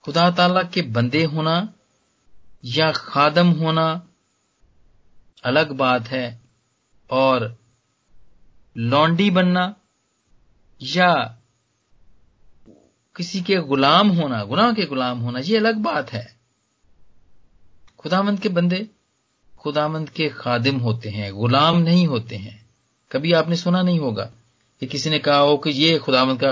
खुदा 0.05 0.29
ताला 0.31 0.63
के 0.63 0.81
बंदे 0.81 1.23
होना 1.23 1.73
या 2.65 2.91
खादम 2.91 3.49
होना 3.49 4.07
अलग 5.43 5.71
बात 5.71 6.07
है 6.07 6.41
और 7.11 7.57
लौंडी 8.77 9.29
बनना 9.29 9.75
या 10.81 11.37
किसी 13.15 13.41
के 13.41 13.57
गुलाम 13.57 14.09
होना, 14.09 14.43
गुनाह 14.43 14.71
के 14.73 14.85
गुलाम 14.85 15.19
होना, 15.19 15.39
ये 15.39 15.57
अलग 15.57 15.75
बात 15.75 16.13
है। 16.13 16.35
खुदामंद 17.99 18.39
के 18.39 18.49
बंदे 18.49 18.87
खुदामंद 19.59 20.09
के 20.09 20.29
खादिम 20.29 20.77
होते 20.77 21.09
हैं, 21.09 21.33
गुलाम 21.33 21.77
नहीं 21.77 22.07
होते 22.07 22.35
हैं। 22.35 22.65
कभी 23.11 23.33
आपने 23.33 23.55
सुना 23.55 23.81
नहीं 23.81 23.99
होगा 23.99 24.23
कि 24.81 24.85
किसी 24.85 25.09
ने 25.09 25.19
कहा 25.19 25.37
हो 25.37 25.57
कि 25.57 25.69
ये 25.69 25.97
खुदावंत 25.99 26.39
का 26.43 26.51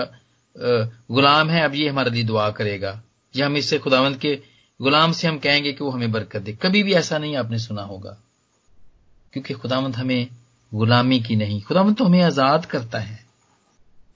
गुलाम 1.12 1.50
है, 1.50 1.64
अब 1.64 1.76
ये 1.76 1.90
हमारे 1.90 2.12
लिए 2.12 2.24
दुआ 2.24 2.50
करेगा। 2.52 3.02
या 3.36 3.46
हम 3.46 3.58
इससे 3.58 3.78
खुदावंत 3.80 4.20
के 4.20 4.36
गुलाम 4.80 5.12
से 5.12 5.28
हम 5.28 5.38
कहेंगे 5.38 5.72
कि 5.72 5.84
वो 5.84 5.89
हमें 5.89 6.12
बरकत 6.12 6.41
दे। 6.41 6.54
कभी 6.54 6.84
भी 6.84 6.94
ऐसा 6.94 7.17
नहीं 7.17 7.36
आपने 7.36 7.60
सुना 7.60 7.82
होगा। 7.82 8.17
क्योंकि 9.34 9.54
खुदावंत 9.54 9.96
हमें 9.96 10.28
गुलामी 10.72 11.20
की 11.20 11.36
नहीं, 11.36 11.62
खुदावंत 11.62 11.98
तो 11.98 12.06
हमें 12.06 12.22
आज़ाद 12.22 12.65
करता 12.65 13.00
है। 13.00 13.20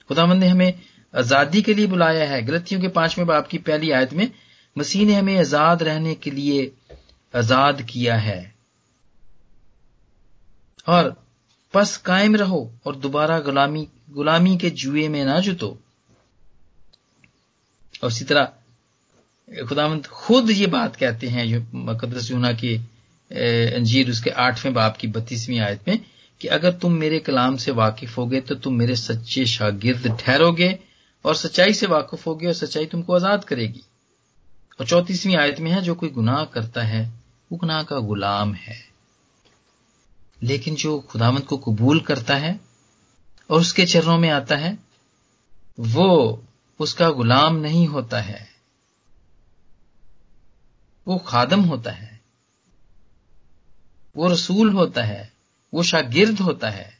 खुदावंत 0.08 0.40
ने 0.40 0.48
हमें 0.48 0.80
आज़ादी 1.14 1.62
के 1.62 1.74
लिए 1.74 1.86
बुलाया 1.86 2.28
है। 2.28 2.42
गलतियों 2.42 2.80
के 2.80 2.88
पाँचवें 2.88 3.26
बाप 3.26 3.46
की 3.46 3.58
पहली 3.58 3.90
आयत 3.90 4.12
में 4.12 4.30
मसीह 4.76 5.06
ने 5.06 5.14
हमें 5.14 5.38
आज़ाद 5.38 5.82
रहने 5.82 6.14
के 6.14 6.30
लिए 6.30 6.72
आज़ाद 7.34 7.82
किया 7.82 8.16
है। 8.16 8.54
और 10.88 11.14
बस 11.74 11.96
कायम 11.96 12.36
रहो 12.36 12.60
और 12.86 12.96
दोबारा 12.96 13.38
गुलामी 13.40 13.88
गुलामी 14.10 14.56
के 14.56 14.70
जुए 14.70 15.08
में 15.08 15.24
ना 15.24 15.40
जुतो। 15.40 15.68
और 18.04 18.10
इसी 18.10 18.24
तरह 18.24 18.52
खुदावंत 19.48 20.06
खुद 20.06 20.50
ये 20.50 20.66
बात 20.66 20.96
कहते 20.96 21.26
हैं 21.28 21.48
जो 21.48 21.60
मुकदस 21.74 22.30
यूना 22.30 22.52
की 22.52 22.74
अंजीर 23.76 24.10
उसके 24.10 24.30
आठवें 24.30 24.72
बाप 24.74 24.96
की 24.96 25.08
बत्तीसवीं 25.08 25.58
आयत 25.60 25.88
में, 25.88 26.00
कि 26.40 26.48
अगर 26.48 26.72
तुम 26.72 26.92
मेरे 26.92 27.18
कलाम 27.18 27.56
से 27.56 27.70
वाकिफ 27.72 28.16
होगे 28.18 28.40
तो 28.40 28.54
तुम 28.54 28.74
मेरे 28.74 28.96
सच्चे 28.96 29.46
शागिर्द 29.46 30.16
ठहरोगे, 30.20 30.78
और 31.24 31.34
सच्चाई 31.34 31.72
से 31.72 31.86
वाकिफ 31.86 32.26
होगे, 32.26 32.46
और 32.46 32.52
सच्चाई 32.52 32.86
तुमको 32.86 33.14
आज़ाद 33.14 33.44
करेगी। 33.44 33.82
और 34.80 34.86
चौतीसवीं 34.86 35.36
आयत 35.36 35.60
में 35.60 35.70
है, 35.70 35.82
जो 35.82 35.94
कोई 35.94 36.08
गुनाह 36.08 36.44
करता 36.44 36.82
है, 36.82 37.04
वो 37.52 37.58
गुनाह 37.58 37.82
का 37.82 37.98
गुलाम 37.98 38.54
है। 38.54 38.76
लेकिन 40.42 40.74
जो 40.74 40.98
खुदावंत 41.00 41.46
को 41.46 41.56
कबूल 41.56 42.00
करता 42.00 42.36
है, 42.36 42.60
और 43.50 43.60
उसके 43.60 43.86
चरणों 43.86 44.18
में 44.18 44.28
आता 44.30 44.56
है, 44.56 44.78
वो 45.80 46.42
उसका 46.80 47.10
गुलाम 47.10 47.56
नहीं 47.56 47.86
होता 47.86 48.20
है। 48.20 48.55
वो 51.06 51.18
खादम 51.18 51.60
होता 51.60 51.90
है, 51.90 52.20
वो 54.16 54.28
रसूल 54.28 54.72
होता 54.72 55.02
है, 55.02 55.32
वो 55.74 55.82
शागिर्द 55.82 56.40
होता 56.40 56.70
है, 56.70 56.98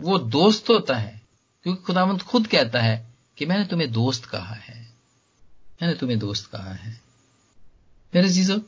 वो 0.00 0.18
दोस्त 0.18 0.70
होता 0.70 0.94
है, 0.94 1.20
क्योंकि 1.62 1.82
खुदावंत 1.82 2.22
खुद 2.22 2.46
कहता 2.46 2.80
है 2.80 3.06
कि 3.38 3.46
मैंने 3.46 3.64
तुम्हें 3.64 3.90
दोस्त 3.92 4.24
कहा 4.24 4.54
है, 4.54 4.80
मैंने 5.82 5.94
तुम्हें 5.94 6.18
दोस्त 6.18 6.50
कहा 6.50 6.72
है। 6.72 7.00
मेरे 8.14 8.28
जीजो 8.28 8.60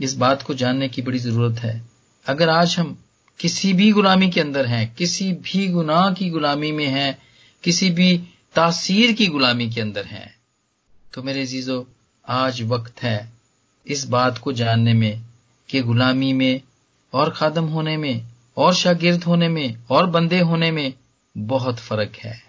इस 0.00 0.14
बात 0.14 0.42
को 0.42 0.54
जानने 0.54 0.88
की 0.88 1.02
बड़ी 1.02 1.18
ज़रूरत 1.18 1.58
है। 1.58 1.82
अगर 2.26 2.48
आज 2.48 2.76
हम 2.78 3.04
किसी 3.40 3.72
भी 3.72 3.90
गुलामी 3.92 4.30
के 4.30 4.40
अंदर 4.40 4.66
हैं, 4.66 4.94
किसी 4.94 5.32
भी 5.32 5.68
गुनाह 5.68 6.10
की 6.12 6.30
गुलामी 6.30 6.72
में 6.72 6.86
हैं, 6.86 7.18
किसी 7.64 7.90
भी 7.90 8.16
तासीर 8.54 9.12
की 9.12 9.26
गुलामी 9.26 9.70
के 9.70 9.80
अंदर 9.80 10.04
हैं 10.04 10.34
तो 11.14 11.22
मेरे 11.22 11.46
जीजो 11.46 11.86
आज 12.28 12.62
वक्त 12.62 13.02
है 13.02 13.37
इस 13.88 14.06
बात 14.08 14.38
को 14.38 14.52
जानने 14.52 14.94
में 14.94 15.22
कि 15.68 15.80
गुलामी 15.80 16.32
में 16.32 16.60
और 17.12 17.30
खादम 17.30 17.64
होने 17.64 17.96
में 17.96 18.26
और 18.56 18.74
शागिर्द 18.74 19.24
होने 19.24 19.48
में 19.48 19.84
और 19.90 20.06
बंदे 20.06 20.40
होने 20.40 20.70
में 20.70 20.94
बहुत 21.36 21.78
फ़र्क 21.78 22.16
है। 22.16 22.42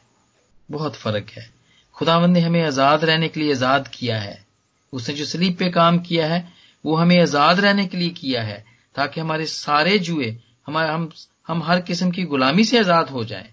बहुत 0.71 0.95
फ़र्क 0.95 1.29
है। 1.29 1.49
खुदावंद 1.95 2.33
ने 2.33 2.39
हमें 2.39 2.61
आज़ाद 2.63 3.05
रहने 3.05 3.27
के 3.27 3.39
लिए 3.39 3.51
आज़ाद 3.51 3.87
किया 3.87 4.19
है। 4.19 4.45
उसने 4.93 5.15
जो 5.15 5.25
सलीब 5.25 5.55
पे 5.55 5.69
काम 5.69 5.99
किया 5.99 6.27
है, 6.27 6.47
वो 6.85 6.95
हमें 6.95 7.21
आज़ाद 7.21 7.59
रहने 7.59 7.85
के 7.85 7.97
लिए 7.97 8.09
किया 8.09 8.43
है, 8.43 8.65
ताकि 8.95 9.21
हमारे 9.21 9.45
सारे 9.45 9.97
जुए, 9.99 10.37
हमारे 10.67 10.91
हम 10.91 11.09
हम 11.47 11.63
हर 11.63 11.81
किस्म 11.81 12.11
की 12.11 12.23
गुलामी 12.23 12.63
से 12.63 12.79
आज़ाद 12.79 13.09
हो 13.09 13.23
जाएँ। 13.23 13.49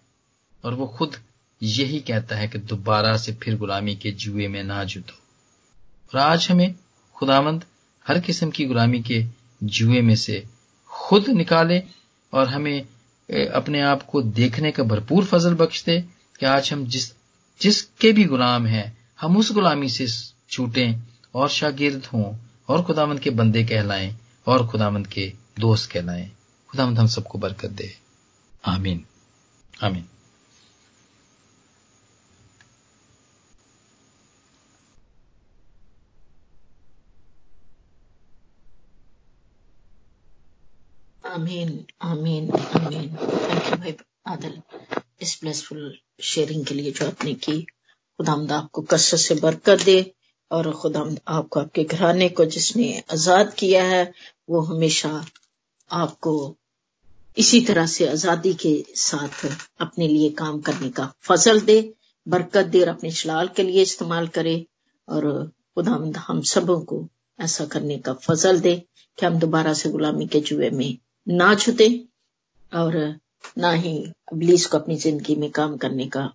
और 0.64 0.74
वो 0.74 0.86
खुद 0.86 1.16
यही 1.62 2.00
कहता 2.00 2.36
है 2.36 2.48
कि 2.48 2.58
दोबारा 2.58 3.16
से 3.16 3.32
फिर 3.32 3.56
गुलामी 3.56 3.94
के 3.96 4.10
जुए 4.10 4.48
में 4.48 4.62
ना 4.64 4.84
जुटो 4.84 5.14
और 6.12 6.18
आज 6.20 6.48
हमें 6.50 6.74
खुदामंद 7.16 7.64
हर 8.08 8.20
किस्म 8.20 8.50
की 8.50 8.64
गुलामी 8.64 9.02
के 9.02 9.24
जुए 9.64 10.00
में 10.00 10.16
से 10.16 10.44
खुद 10.88 11.28
निकाले 11.28 11.82
और 12.32 12.48
हमें 12.48 12.86
अपने 13.46 13.80
आप 13.80 14.02
को 14.02 14.22
देखने 14.22 14.70
का 14.70 14.82
भरपूर 14.82 15.24
फजल 15.24 15.54
बख्श 15.54 15.84
दे 15.84 16.00
कि 16.40 16.46
आज 16.46 16.72
हम 16.72 16.86
जिस, 16.86 17.12
जिसके 17.60 18.12
भी 18.12 18.24
गुलाम 18.24 18.66
हैं, 18.66 18.98
हम 19.20 19.36
उस 19.36 19.52
गुलामी 19.52 19.88
से 19.88 20.06
छूटें 20.50 20.94
और 21.34 21.48
शागिर्द 21.48 22.04
हों 22.04 22.34
और 22.68 22.82
खुदामंद 22.82 23.20
के 23.20 23.30
बंदे 23.30 23.64
कहलाएँ 23.64 24.16
और 24.46 24.66
खुदामंद 24.66 25.06
के 25.06 25.32
दोस्त 25.60 25.90
कहलाएँ। 25.90 26.30
खुदामंद 26.68 26.98
हम 26.98 27.06
सबको 27.06 27.38
बरकत 27.38 27.70
दे। 27.70 27.96
आमीन। 28.64 29.04
आमीन। 29.82 30.04
आमीन 41.36 41.70
आमीन 42.02 42.50
आमीन 42.50 43.08
थैंक 43.16 43.70
यू 43.70 43.76
भाई 43.78 43.94
आदल 44.34 44.52
इस 45.22 45.38
ब्लेसफुल 45.40 45.82
शेयरिंग 46.28 46.64
के 46.66 46.74
लिए 46.74 46.90
जो 46.92 47.06
आपने 47.06 47.34
की। 47.46 47.60
खुदामद 47.62 48.52
आपको 48.52 48.82
कसरत 48.92 49.20
से 49.20 49.34
बरकत 49.42 49.82
दे 49.84 49.98
और 50.50 50.70
खुदामद 50.82 51.20
आपको 51.36 51.60
आपके 51.60 51.84
घराने 51.84 52.28
को 52.38 52.44
जिसने 52.56 52.88
आज़ाद 53.12 53.52
किया 53.58 53.82
है, 53.84 54.12
वो 54.50 54.60
हमेशा 54.70 55.12
आपको 55.90 56.34
इसी 57.36 57.60
तरह 57.60 57.86
से 57.94 58.08
आज़ादी 58.08 58.54
के 58.62 58.74
साथ 58.96 59.46
अपने 59.80 60.08
लिए 60.08 60.30
काम 60.42 60.60
करने 60.68 60.90
का 60.90 61.12
फजल 61.22 61.60
दे, 61.60 61.78
बरकत 62.26 62.66
दे 62.66 62.80
और 62.80 62.88
अपने 62.88 63.10
शलाल 63.20 63.48
के 63.56 63.62
लिए 63.62 63.82
इस्तेमाल 63.82 64.28
करे 64.38 64.56
और 65.08 65.32
खुदामद 65.74 66.16
हम 66.28 66.40
सबों 66.52 66.80
को 66.92 67.06
ऐसा 67.38 67.64
करने 67.74 67.98
का 68.06 68.12
फजल 68.22 68.60
दे 68.60 68.76
कि 69.18 69.26
हम 69.26 69.38
दोबारा 69.38 69.72
से 69.80 69.90
गुलामी 69.90 70.26
के 70.26 70.40
जुए 70.50 70.70
में 70.70 70.96
ना 71.28 71.54
छूते 71.54 71.88
और 72.72 72.96
ना 73.58 73.70
ही 73.72 73.96
अब्लीस 74.32 74.66
को 74.66 74.78
अपनी 74.78 74.96
ज़िंदगी 74.96 75.36
में 75.36 75.50
काम 75.50 75.76
करने 75.76 76.06
का 76.06 76.30